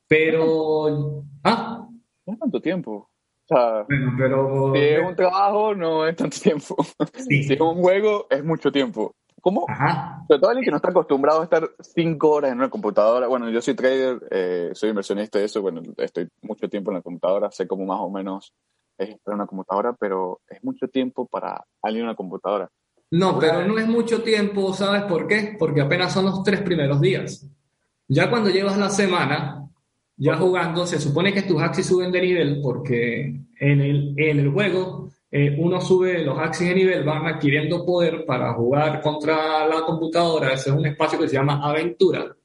[0.06, 1.88] Pero, ¿ah?
[2.24, 2.92] No es tanto tiempo.
[2.92, 4.72] O sea, bueno, pero...
[4.72, 6.76] si es un trabajo, no es tanto tiempo.
[7.28, 9.16] Si es un juego, es mucho tiempo.
[9.40, 9.66] ¿Cómo?
[9.68, 10.22] Ajá.
[10.28, 13.26] Sobre todo alguien que no está acostumbrado a estar cinco horas en una computadora.
[13.26, 15.60] Bueno, yo soy trader, eh, soy inversionista y eso.
[15.60, 18.54] Bueno, estoy mucho tiempo en la computadora, sé cómo más o menos
[18.96, 22.70] es estar en una computadora, pero es mucho tiempo para alguien en una computadora.
[23.10, 25.56] No, pero no es mucho tiempo, ¿sabes por qué?
[25.58, 27.46] Porque apenas son los tres primeros días.
[28.06, 29.68] Ya cuando llevas la semana,
[30.16, 33.22] ya jugando, se supone que tus axis suben de nivel porque
[33.58, 38.24] en el, en el juego eh, uno sube los axis de nivel, van adquiriendo poder
[38.24, 40.52] para jugar contra la computadora.
[40.52, 42.36] Ese es un espacio que se llama aventura,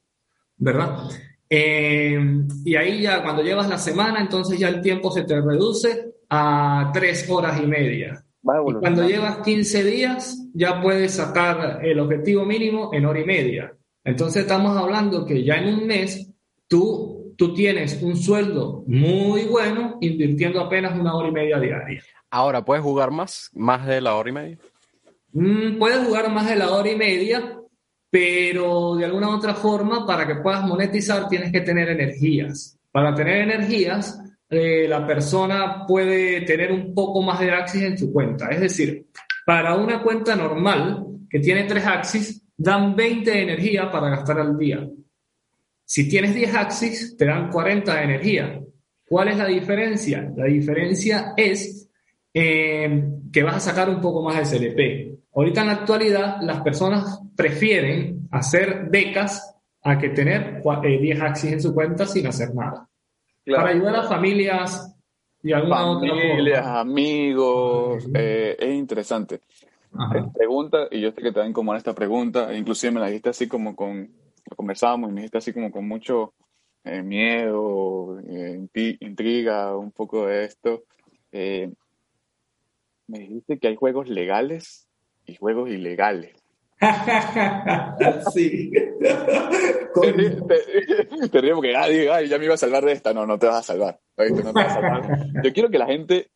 [0.58, 1.10] ¿verdad?
[1.50, 2.20] Eh,
[2.64, 6.90] y ahí ya cuando llevas la semana, entonces ya el tiempo se te reduce a
[6.94, 8.25] tres horas y media.
[8.68, 13.74] Y cuando llevas 15 días, ya puedes sacar el objetivo mínimo en hora y media.
[14.04, 16.32] Entonces estamos hablando que ya en un mes
[16.68, 22.04] tú, tú tienes un sueldo muy bueno invirtiendo apenas una hora y media diaria.
[22.30, 23.50] Ahora, ¿puedes jugar más?
[23.54, 24.58] ¿Más de la hora y media?
[25.32, 27.60] Mm, puedes jugar más de la hora y media,
[28.12, 32.78] pero de alguna otra forma, para que puedas monetizar, tienes que tener energías.
[32.92, 34.20] Para tener energías,
[34.50, 38.50] eh, la persona puede tener un poco más de Axis en su cuenta.
[38.50, 39.08] Es decir,
[39.46, 44.58] para una cuenta normal que tiene tres Axis, dan 20 de energía para gastar al
[44.58, 44.88] día.
[45.84, 48.62] Si tienes 10 Axis, te dan 40 de energía.
[49.08, 50.32] ¿Cuál es la diferencia?
[50.36, 51.90] La diferencia es
[52.34, 55.20] eh, que vas a sacar un poco más de CLP.
[55.36, 61.52] Ahorita en la actualidad, las personas prefieren hacer becas a que tener 10 eh, Axis
[61.52, 62.88] en su cuenta sin hacer nada.
[63.46, 64.96] Para ayudar a familias
[65.44, 69.42] y alguna Familias, amigos, eh, es interesante.
[70.34, 73.30] Pregunta, y yo sé que te como a esta pregunta, e inclusive me la dijiste
[73.30, 74.10] así como con,
[74.50, 76.34] lo conversábamos y me dijiste así como con mucho
[76.84, 78.68] eh, miedo, eh,
[79.00, 80.84] intriga, un poco de esto.
[81.32, 81.70] me
[83.20, 84.88] dijiste que hay juegos legales
[85.28, 86.45] y juegos ilegales.
[88.34, 88.72] sí.
[91.32, 93.14] te, río porque ay, ya me iba a salvar de esta.
[93.14, 94.00] No, no te vas a salvar.
[95.44, 96.30] Yo quiero que la gente,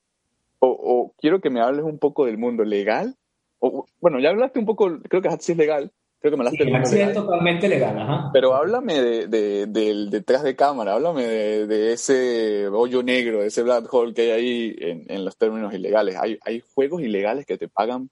[0.60, 3.16] o, quiero que me hables un poco del mundo legal.
[3.60, 5.92] O, bueno, ya hablaste un poco, creo que Hatsi es legal.
[6.22, 7.10] Creo que me hablaste del mundo legal.
[7.10, 8.30] es totalmente legal, ajá.
[8.32, 13.94] Pero háblame de, del detrás de cámara, háblame de, ese hoyo negro, de ese black
[13.94, 16.16] hole que hay ahí en, en los términos ilegales.
[16.18, 18.10] Hay, hay juegos ilegales que te pagan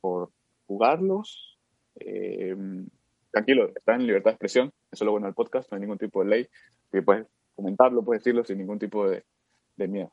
[0.00, 0.30] por
[0.68, 1.58] jugarlos.
[1.96, 2.54] Eh,
[3.30, 5.98] tranquilo, está en libertad de expresión, eso es lo bueno del podcast, no hay ningún
[5.98, 6.48] tipo de ley,
[6.90, 9.24] que puedes comentarlo, puedes decirlo sin ningún tipo de,
[9.76, 10.12] miedo.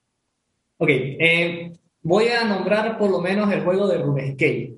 [0.77, 4.77] Ok, eh, voy a nombrar por lo menos el juego de RuneScape.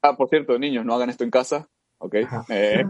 [0.00, 1.68] Ah, por cierto, niños, no hagan esto en casa,
[1.98, 2.14] ¿ok?
[2.50, 2.84] Eh,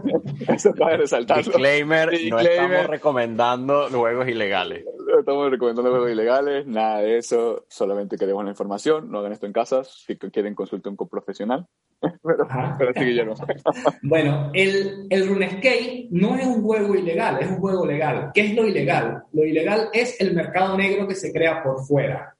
[0.47, 1.43] eso cabe resaltarlo.
[1.43, 4.85] Disclaimer, no estamos recomendando juegos ilegales.
[5.07, 9.45] No estamos recomendando juegos ilegales, nada de eso, solamente queremos la información, no hagan esto
[9.45, 11.67] en casa, si quieren consulten con profesional.
[12.23, 12.47] pero,
[12.77, 13.33] pero
[14.03, 18.31] bueno, el, el RuneScape no es un juego ilegal, es un juego legal.
[18.33, 19.23] ¿Qué es lo ilegal?
[19.31, 22.35] Lo ilegal es el mercado negro que se crea por fuera.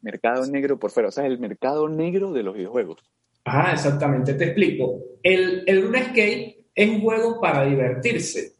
[0.00, 3.00] Mercado negro por fuera, o sea, el mercado negro de los videojuegos.
[3.44, 4.98] Ajá, exactamente, te explico.
[5.22, 8.54] El, el RuneScape es un juego para divertirse.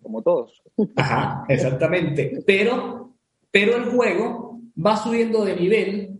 [0.00, 0.62] Como todos.
[0.94, 2.44] Ajá, exactamente.
[2.46, 3.16] Pero,
[3.50, 6.15] pero el juego va subiendo de nivel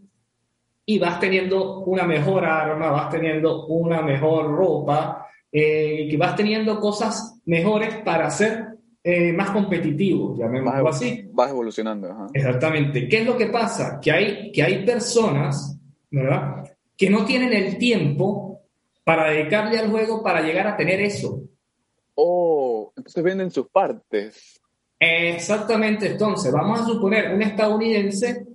[0.87, 6.81] y vas teniendo una mejor arma, vas teniendo una mejor ropa, eh, que vas teniendo
[6.81, 8.69] cosas mejores para ser
[9.03, 11.29] eh, más competitivo, llamémoslo así.
[11.33, 12.11] Vas evolucionando.
[12.11, 12.27] Ajá.
[12.33, 13.09] Exactamente.
[13.09, 13.99] ¿Qué es lo que pasa?
[14.01, 15.79] Que hay, que hay personas,
[16.11, 16.65] ¿verdad?
[16.97, 18.63] que no tienen el tiempo
[19.05, 21.43] para dedicarle al juego para llegar a tener eso.
[22.15, 24.61] Oh, entonces venden sus partes.
[24.99, 28.47] Exactamente, entonces, vamos a suponer un estadounidense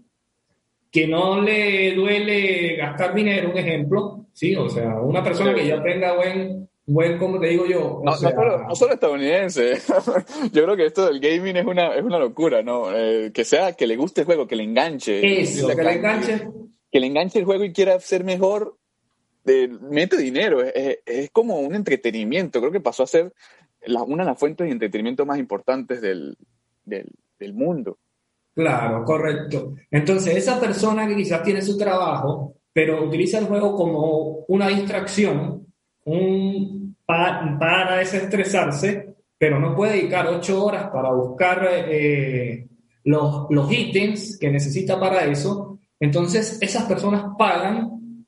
[0.91, 4.55] que no le duele gastar dinero, un ejemplo, ¿sí?
[4.55, 8.01] O sea, una persona que ya tenga buen, buen, como te digo yo.
[8.03, 9.75] No, solo, estadounidense.
[10.51, 12.93] yo creo que esto del gaming es una, es una locura, ¿no?
[12.93, 15.41] Eh, que sea, que le guste el juego, que le enganche.
[15.41, 16.47] Eso, que le enganche.
[16.91, 18.77] Que le enganche el juego y quiera ser mejor,
[19.45, 20.61] de, mete dinero.
[20.61, 22.59] Es, es, como un entretenimiento.
[22.59, 23.31] Creo que pasó a ser
[23.87, 26.35] una de las fuentes de entretenimiento más importantes del,
[26.83, 27.07] del,
[27.39, 27.97] del mundo.
[28.53, 29.75] Claro, correcto.
[29.89, 35.67] Entonces, esa persona que quizás tiene su trabajo, pero utiliza el juego como una distracción,
[36.05, 42.67] un, para, desestresarse, pero no puede dedicar ocho horas para buscar eh,
[43.05, 48.25] los, los ítems que necesita para eso, entonces esas personas pagan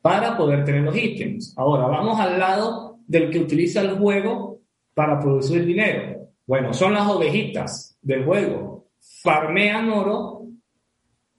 [0.00, 1.54] para poder tener los ítems.
[1.56, 4.60] Ahora, vamos al lado del que utiliza el juego
[4.94, 6.28] para producir dinero.
[6.46, 10.46] Bueno, son las ovejitas del juego farmean oro,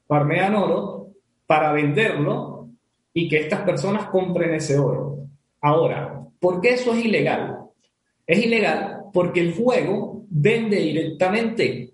[0.08, 1.12] farmean oro
[1.46, 2.70] para venderlo
[3.14, 5.28] y que estas personas compren ese oro.
[5.62, 7.60] Ahora, ¿por qué eso es ilegal?
[8.26, 11.94] Es ilegal porque el juego vende directamente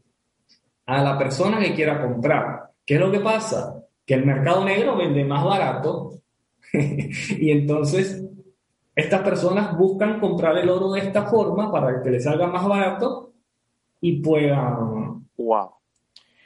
[0.85, 2.71] a la persona que quiera comprar.
[2.85, 3.83] ¿Qué es lo que pasa?
[4.05, 6.21] Que el mercado negro vende más barato
[6.73, 8.23] y entonces
[8.95, 13.33] estas personas buscan comprar el oro de esta forma para que les salga más barato
[14.01, 14.96] y puedan
[15.37, 15.77] wow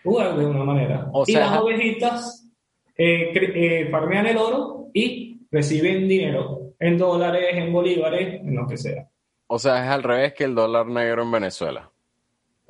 [0.04, 1.10] jugar de una manera.
[1.14, 2.50] O y las ovejitas
[2.98, 8.78] eh, eh, farmean el oro y reciben dinero en dólares, en bolívares, en lo que
[8.78, 9.08] sea.
[9.48, 11.89] O sea, es al revés que el dólar negro en Venezuela.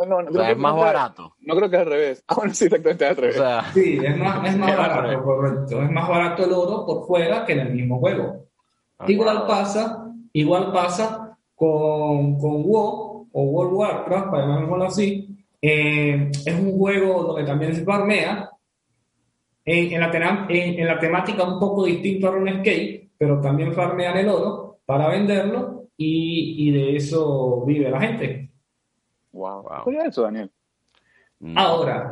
[0.08, 1.36] No, o sea, es más barato.
[1.42, 2.24] No creo que es al revés.
[2.28, 3.42] Ah, bueno, sí, exactamente es al revés.
[3.74, 5.82] sí, es más, es más barato, correcto.
[5.84, 8.48] Es más barato el oro por fuera que en el mismo juego.
[8.98, 15.31] Ah, igual pasa, igual pasa con, con WoW o World Warcraft, para llamarlo así,
[15.62, 18.50] eh, es un juego donde también se farmea,
[19.64, 24.30] en, en, la en, la temática un poco distinto a RuneScape, pero también farmean el
[24.30, 28.50] oro para venderlo y, y de eso vive la gente.
[29.32, 29.94] Wow, wow.
[29.94, 30.52] es eso, Daniel?
[31.56, 32.10] Ahora,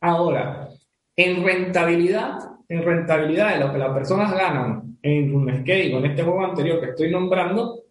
[0.00, 0.68] ahora,
[1.16, 2.38] en rentabilidad,
[2.68, 6.90] en rentabilidad de lo que las personas ganan en RuneScape con este juego anterior que
[6.90, 7.85] estoy nombrando,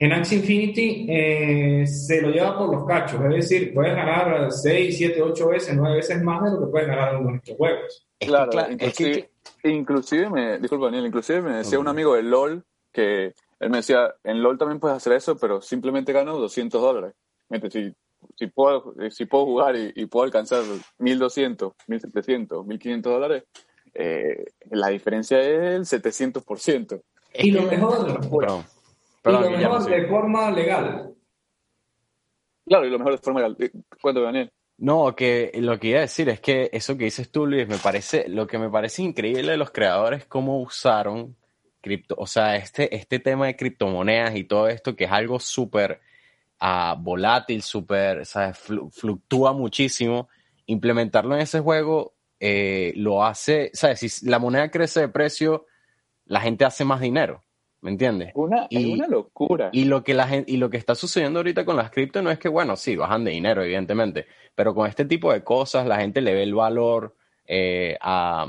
[0.00, 4.96] en Axie Infinity eh, se lo lleva por los cachos, es decir, puedes ganar 6,
[4.96, 8.06] 7, 8 veces, 9 veces más de lo que puedes ganar en nuestros juegos.
[8.20, 9.30] Claro, inclusive,
[9.64, 14.14] inclusive, me, disculpa Daniel, inclusive me decía un amigo de LOL que él me decía,
[14.22, 17.14] en LOL también puedes hacer eso, pero simplemente gano 200 dólares.
[17.70, 17.92] Si,
[18.36, 20.62] si, puedo, si puedo jugar y, puedo alcanzar
[20.98, 23.44] 1200, 1700, 1500 dólares,
[23.94, 27.02] eh, la diferencia es el 700%.
[27.34, 28.64] Y lo mejor,
[29.30, 31.14] y lo mejor de forma legal.
[32.66, 33.56] Claro, y lo mejor de forma legal.
[33.60, 33.70] Eh,
[34.00, 34.52] cuéntame, Daniel.
[34.78, 37.78] No, que lo que iba a decir es que eso que dices tú, Luis, me
[37.78, 41.36] parece, lo que me parece increíble de los creadores, cómo usaron
[41.80, 46.00] cripto, o sea, este, este tema de criptomonedas y todo esto, que es algo súper
[46.60, 48.22] uh, volátil, súper,
[48.92, 50.28] fluctúa muchísimo,
[50.66, 53.98] implementarlo en ese juego eh, lo hace, ¿sabes?
[53.98, 55.66] Si la moneda crece de precio,
[56.26, 57.42] la gente hace más dinero.
[57.80, 58.32] ¿Me entiendes?
[58.34, 59.70] Una, es una locura.
[59.72, 62.30] Y lo, que la gente, y lo que está sucediendo ahorita con las cripto no
[62.30, 65.98] es que, bueno, sí, bajan de dinero, evidentemente, pero con este tipo de cosas la
[65.98, 67.14] gente le ve el valor
[67.46, 68.46] eh, a,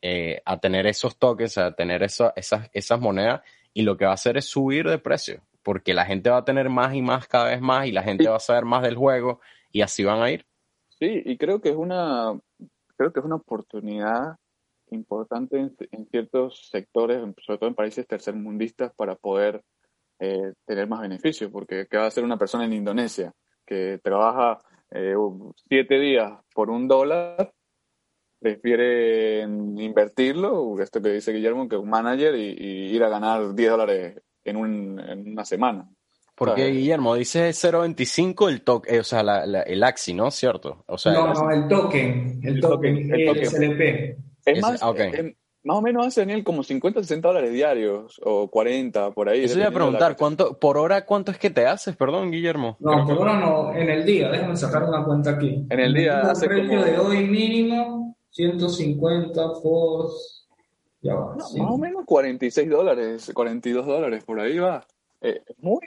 [0.00, 4.14] eh, a, tener esos toques, a tener esas, esas monedas, y lo que va a
[4.14, 7.50] hacer es subir de precio, porque la gente va a tener más y más cada
[7.50, 10.30] vez más, y la gente va a saber más del juego, y así van a
[10.30, 10.44] ir.
[10.98, 12.36] Sí, y creo que es una,
[12.96, 14.38] creo que es una oportunidad
[14.92, 19.62] importante en, ciertos sectores, sobre todo en países tercermundistas, para poder
[20.18, 23.32] eh, tener más beneficios, porque ¿qué va a hacer una persona en Indonesia
[23.66, 24.58] que trabaja
[24.90, 25.14] eh,
[25.68, 27.52] siete días por un dólar?
[28.38, 34.20] Prefiere invertirlo, esto que dice Guillermo, que un manager y, ir a ganar 10 dólares
[34.44, 35.88] en, una semana.
[36.34, 40.30] Porque Guillermo dice 0.25 el token, eh, o sea, el AXI, ¿no?
[40.30, 40.82] ¿Cierto?
[40.86, 44.31] O sea, no, no, el token, el, token, el, token, SLP.
[44.44, 44.80] Es más,
[45.64, 49.44] más o menos hace Daniel como 50, 60 dólares diarios o 40 por ahí.
[49.44, 51.96] Eso iba a preguntar, ¿cuánto, por hora cuánto es que te haces?
[51.96, 52.76] Perdón, Guillermo.
[52.80, 55.64] No, por hora no, en el día, déjame sacar una cuenta aquí.
[55.70, 60.10] En el día hace El precio de hoy mínimo 150 por...
[61.00, 61.34] Ya va.
[61.34, 64.86] Más o menos 46 dólares, 42 dólares, por ahí va.
[65.20, 65.80] Eh, muy,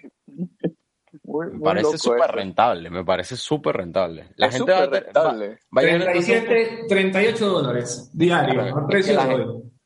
[1.40, 4.30] me parece súper rentable, me parece súper rentable.
[4.36, 5.60] La gente va, rentable.
[5.72, 8.84] 37, 38 dólares diario,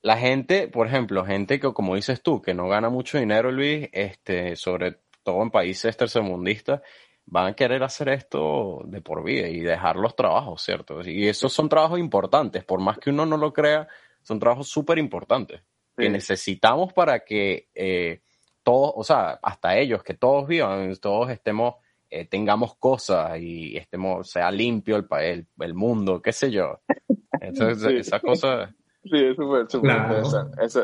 [0.02, 3.90] la, gente, por ejemplo, gente que, como dices tú, que no gana mucho dinero, Luis,
[3.92, 6.82] este, sobre todo en países tercermundistas,
[7.26, 11.02] van a querer hacer esto de por vida y dejar los trabajos, ¿cierto?
[11.08, 13.88] Y esos son trabajos importantes, por más que uno no lo crea,
[14.22, 15.62] son trabajos súper importantes
[16.00, 18.22] que necesitamos para que eh,
[18.70, 21.74] todos, o sea, hasta ellos, que todos vivan, todos estemos,
[22.08, 26.80] eh, tengamos cosas y estemos, sea limpio el, el, el mundo, qué sé yo.
[27.42, 28.70] Entonces, esas cosas...
[29.04, 30.22] Sí, es súper, súper claro,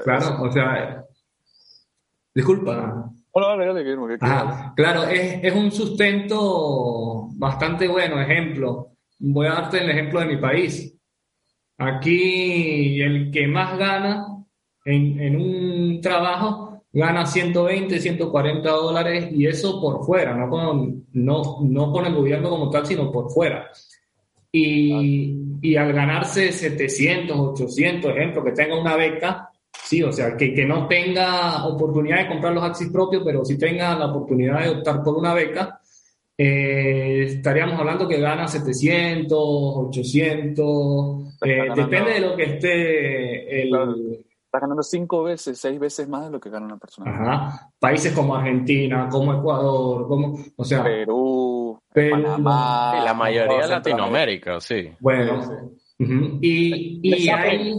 [0.04, 1.06] claro, o sea,
[2.34, 3.12] disculpa.
[4.76, 8.20] claro, es, es un sustento bastante bueno.
[8.20, 10.98] Ejemplo, voy a darte el ejemplo de mi país.
[11.78, 14.26] Aquí el que más gana
[14.86, 16.65] en, en un trabajo
[16.96, 22.50] gana 120, 140 dólares y eso por fuera, no con, no, no con el gobierno
[22.50, 23.70] como tal, sino por fuera.
[24.50, 29.50] Y, y al ganarse 700, 800, ejemplo, que tenga una beca,
[29.84, 33.58] sí, o sea, que, que no tenga oportunidad de comprar los axis propios, pero sí
[33.58, 35.82] tenga la oportunidad de optar por una beca,
[36.38, 44.26] eh, estaríamos hablando que gana 700, 800, eh, depende de lo que esté el,
[44.56, 47.12] Está ganando cinco veces, seis veces más de lo que gana una persona.
[47.12, 47.70] Ajá.
[47.78, 53.02] Países como Argentina, como Ecuador, como, o sea, Perú, Panamá.
[53.04, 54.92] la mayoría de Latinoamérica, sí.
[55.02, 55.42] Bueno,
[56.00, 57.74] y, y hay...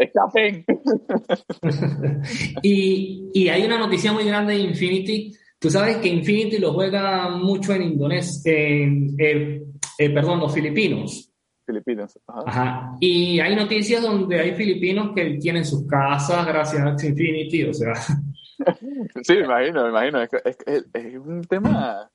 [2.62, 5.32] y, y hay una noticia muy grande de Infinity.
[5.58, 9.62] Tú sabes que Infinity lo juega mucho en Indonesia, en, eh,
[9.98, 11.29] perdón, los filipinos.
[11.70, 12.18] Filipinas.
[12.26, 12.96] Ajá.
[13.00, 17.94] Y hay noticias donde hay filipinos que tienen sus casas gracias a Infinity, o sea.
[19.22, 20.22] sí, me imagino, me imagino.
[20.22, 20.30] Es,
[20.66, 22.10] es, es, un tema.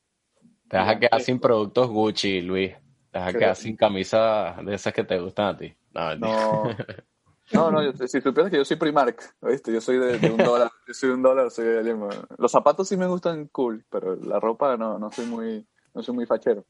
[0.69, 2.73] Te vas a quedar sin productos Gucci, Luis.
[3.11, 5.73] Te vas a quedar sin camisas de esas que te gustan a ti.
[5.93, 6.63] No, no.
[7.53, 7.69] No,
[8.07, 9.71] si supieras que yo soy Primark, ¿viste?
[9.71, 11.95] Yo soy de, un dólar, yo soy un dólar, soy de
[12.39, 16.15] Los zapatos sí me gustan cool, pero la ropa no, no soy muy, no soy
[16.15, 16.65] muy fachero.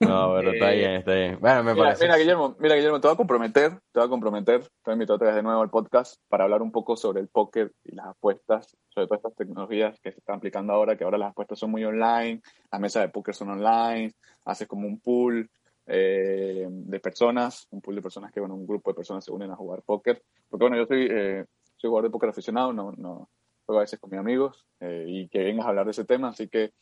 [0.00, 1.38] No, pero está bien, está bien.
[1.40, 2.04] Bueno, me mira, parece.
[2.04, 5.28] Mira, Guillermo, mira, Guillermo, te voy a comprometer, te voy a comprometer, te invito otra
[5.28, 8.76] vez de nuevo al podcast para hablar un poco sobre el póker y las apuestas,
[8.88, 11.84] sobre todas estas tecnologías que se están aplicando ahora, que ahora las apuestas son muy
[11.84, 12.40] online,
[12.70, 14.12] las mesas de póker son online,
[14.44, 15.50] haces como un pool
[15.86, 19.50] eh, de personas, un pool de personas que, bueno, un grupo de personas se unen
[19.50, 20.22] a jugar póker.
[20.48, 21.44] Porque, bueno, yo soy, eh,
[21.76, 23.28] soy jugador de póker aficionado, no, no
[23.68, 26.28] juego a veces con mis amigos eh, y que vengas a hablar de ese tema,
[26.28, 26.72] así que.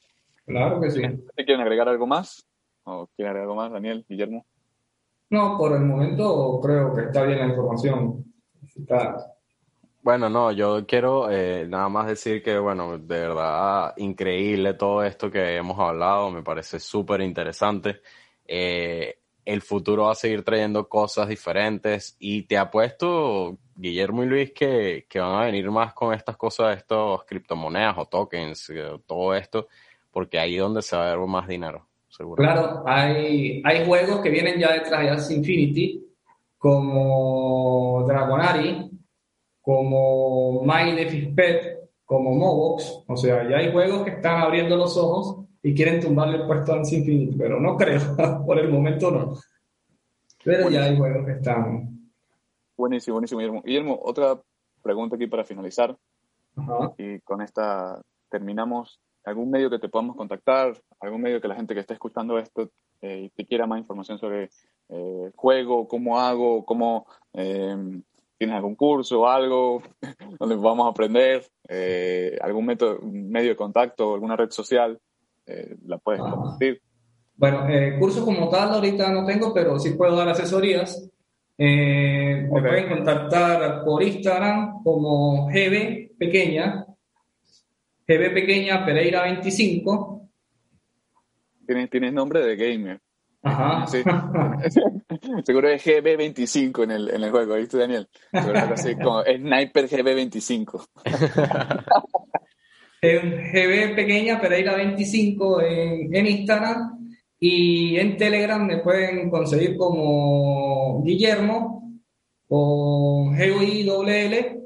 [0.45, 1.03] Claro que sí.
[1.35, 2.47] ¿Quieren agregar algo más?
[2.89, 4.47] ¿O quiere agregar algo más, Daniel, Guillermo?
[5.31, 8.25] No, por el momento creo que está bien la información.
[10.03, 15.29] Bueno, no, yo quiero eh, nada más decir que, bueno, de verdad, increíble todo esto
[15.33, 18.03] que hemos hablado, me parece súper interesante.
[18.47, 24.53] Eh, el futuro va a seguir trayendo cosas diferentes y te apuesto, Guillermo y Luis,
[24.53, 29.35] que, que van a venir más con estas cosas, estos criptomonedas o tokens, eh, todo
[29.35, 29.67] esto,
[30.13, 31.85] porque ahí es donde se va a ver más dinero.
[32.37, 36.07] Claro, hay, hay juegos que vienen ya detrás de Axie Infinity,
[36.57, 38.91] como Dragonari,
[39.61, 40.95] como My
[41.35, 43.05] Pet, como Mobox.
[43.07, 46.73] O sea, ya hay juegos que están abriendo los ojos y quieren tumbarle el puesto
[46.73, 48.01] a Axie Infinity, pero no creo,
[48.47, 49.35] por el momento no.
[50.43, 52.13] Pero ya hay juegos que están.
[52.77, 53.63] Buenísimo, buenísimo, Guillermo.
[53.63, 54.41] Guillermo, otra
[54.81, 55.97] pregunta aquí para finalizar.
[56.97, 58.01] Y con esta
[58.31, 62.39] terminamos algún medio que te podamos contactar, algún medio que la gente que esté escuchando
[62.39, 62.71] esto
[63.03, 64.51] eh, te quiera más información sobre
[64.89, 68.03] eh, juego, cómo hago, cómo em,
[68.39, 69.83] tienes algún curso o algo
[70.39, 74.99] donde vamos a aprender, eh, algún método, medio de contacto, alguna red social,
[75.45, 76.81] eh, la puedes compartir.
[77.35, 77.67] Bueno,
[77.99, 81.11] cursos como tal ahorita no tengo, pero sí puedo dar asesorías.
[81.59, 86.86] Me pueden contactar por Instagram como GB Pequeña,
[88.07, 90.31] GB pequeña Pereira 25.
[91.67, 93.01] Tienes, tienes nombre de gamer.
[93.43, 93.87] Ajá.
[93.87, 94.03] Sí.
[95.45, 98.09] Seguro es GB25 en el, en el juego, ¿viste, Daniel?
[98.33, 100.89] Seguro así como Sniper GB25.
[103.03, 112.01] GB pequeña Pereira 25 en, en, Instagram y en Telegram me pueden conseguir como Guillermo
[112.49, 114.61] o G-I-L-L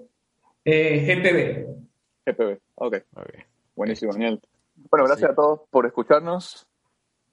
[0.65, 2.33] eh, GPB.
[2.33, 2.59] GPB.
[2.83, 2.95] Ok.
[3.15, 3.43] okay.
[3.77, 4.41] Buenísimo, Daniel.
[4.91, 6.67] Bueno, gracias a todos por escucharnos.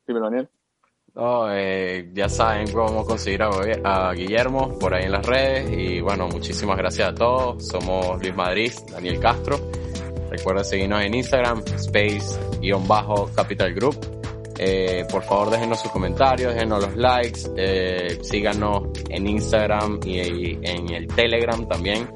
[0.05, 0.49] Dime, Daniel.
[1.15, 5.71] No, eh, ya saben cómo conseguir a, Guillermo por ahí en las redes.
[5.71, 7.65] Y bueno, muchísimas gracias a todos.
[7.65, 9.57] Somos Luis Madrid, Daniel Castro.
[10.29, 13.95] Recuerden seguirnos en Instagram, space-capital group.
[14.59, 20.89] Eh, por favor, déjenos sus comentarios, déjenos los likes, eh, síganos en Instagram y en
[20.89, 22.09] el Telegram también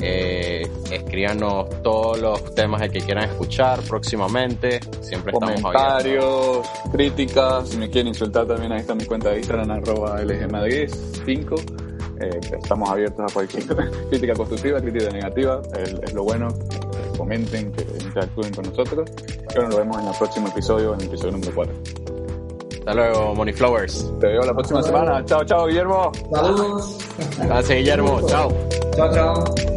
[0.00, 4.80] Eh, escríbanos todos los temas que quieran escuchar próximamente.
[5.00, 9.70] Siempre estamos Comentarios, críticas, si me quieren insultar también ahí está mi cuenta de Instagram
[9.70, 11.86] arroba lgmadrid5.
[12.18, 13.64] Eh, estamos abiertos a cualquier
[14.10, 19.10] crítica constructiva, crítica negativa, es, lo bueno, que comenten, que interactúen con nosotros.
[19.28, 21.74] Y bueno, nos vemos en el próximo episodio, en el episodio número 4.
[22.78, 24.12] Hasta luego, Money Flowers.
[24.20, 25.24] Te veo la próxima semana.
[25.24, 26.12] Chao, chao, Guillermo.
[26.30, 26.98] Saludos.
[27.38, 28.20] Gracias, Guillermo.
[28.28, 28.52] Chao.
[28.94, 29.75] Chao, chao.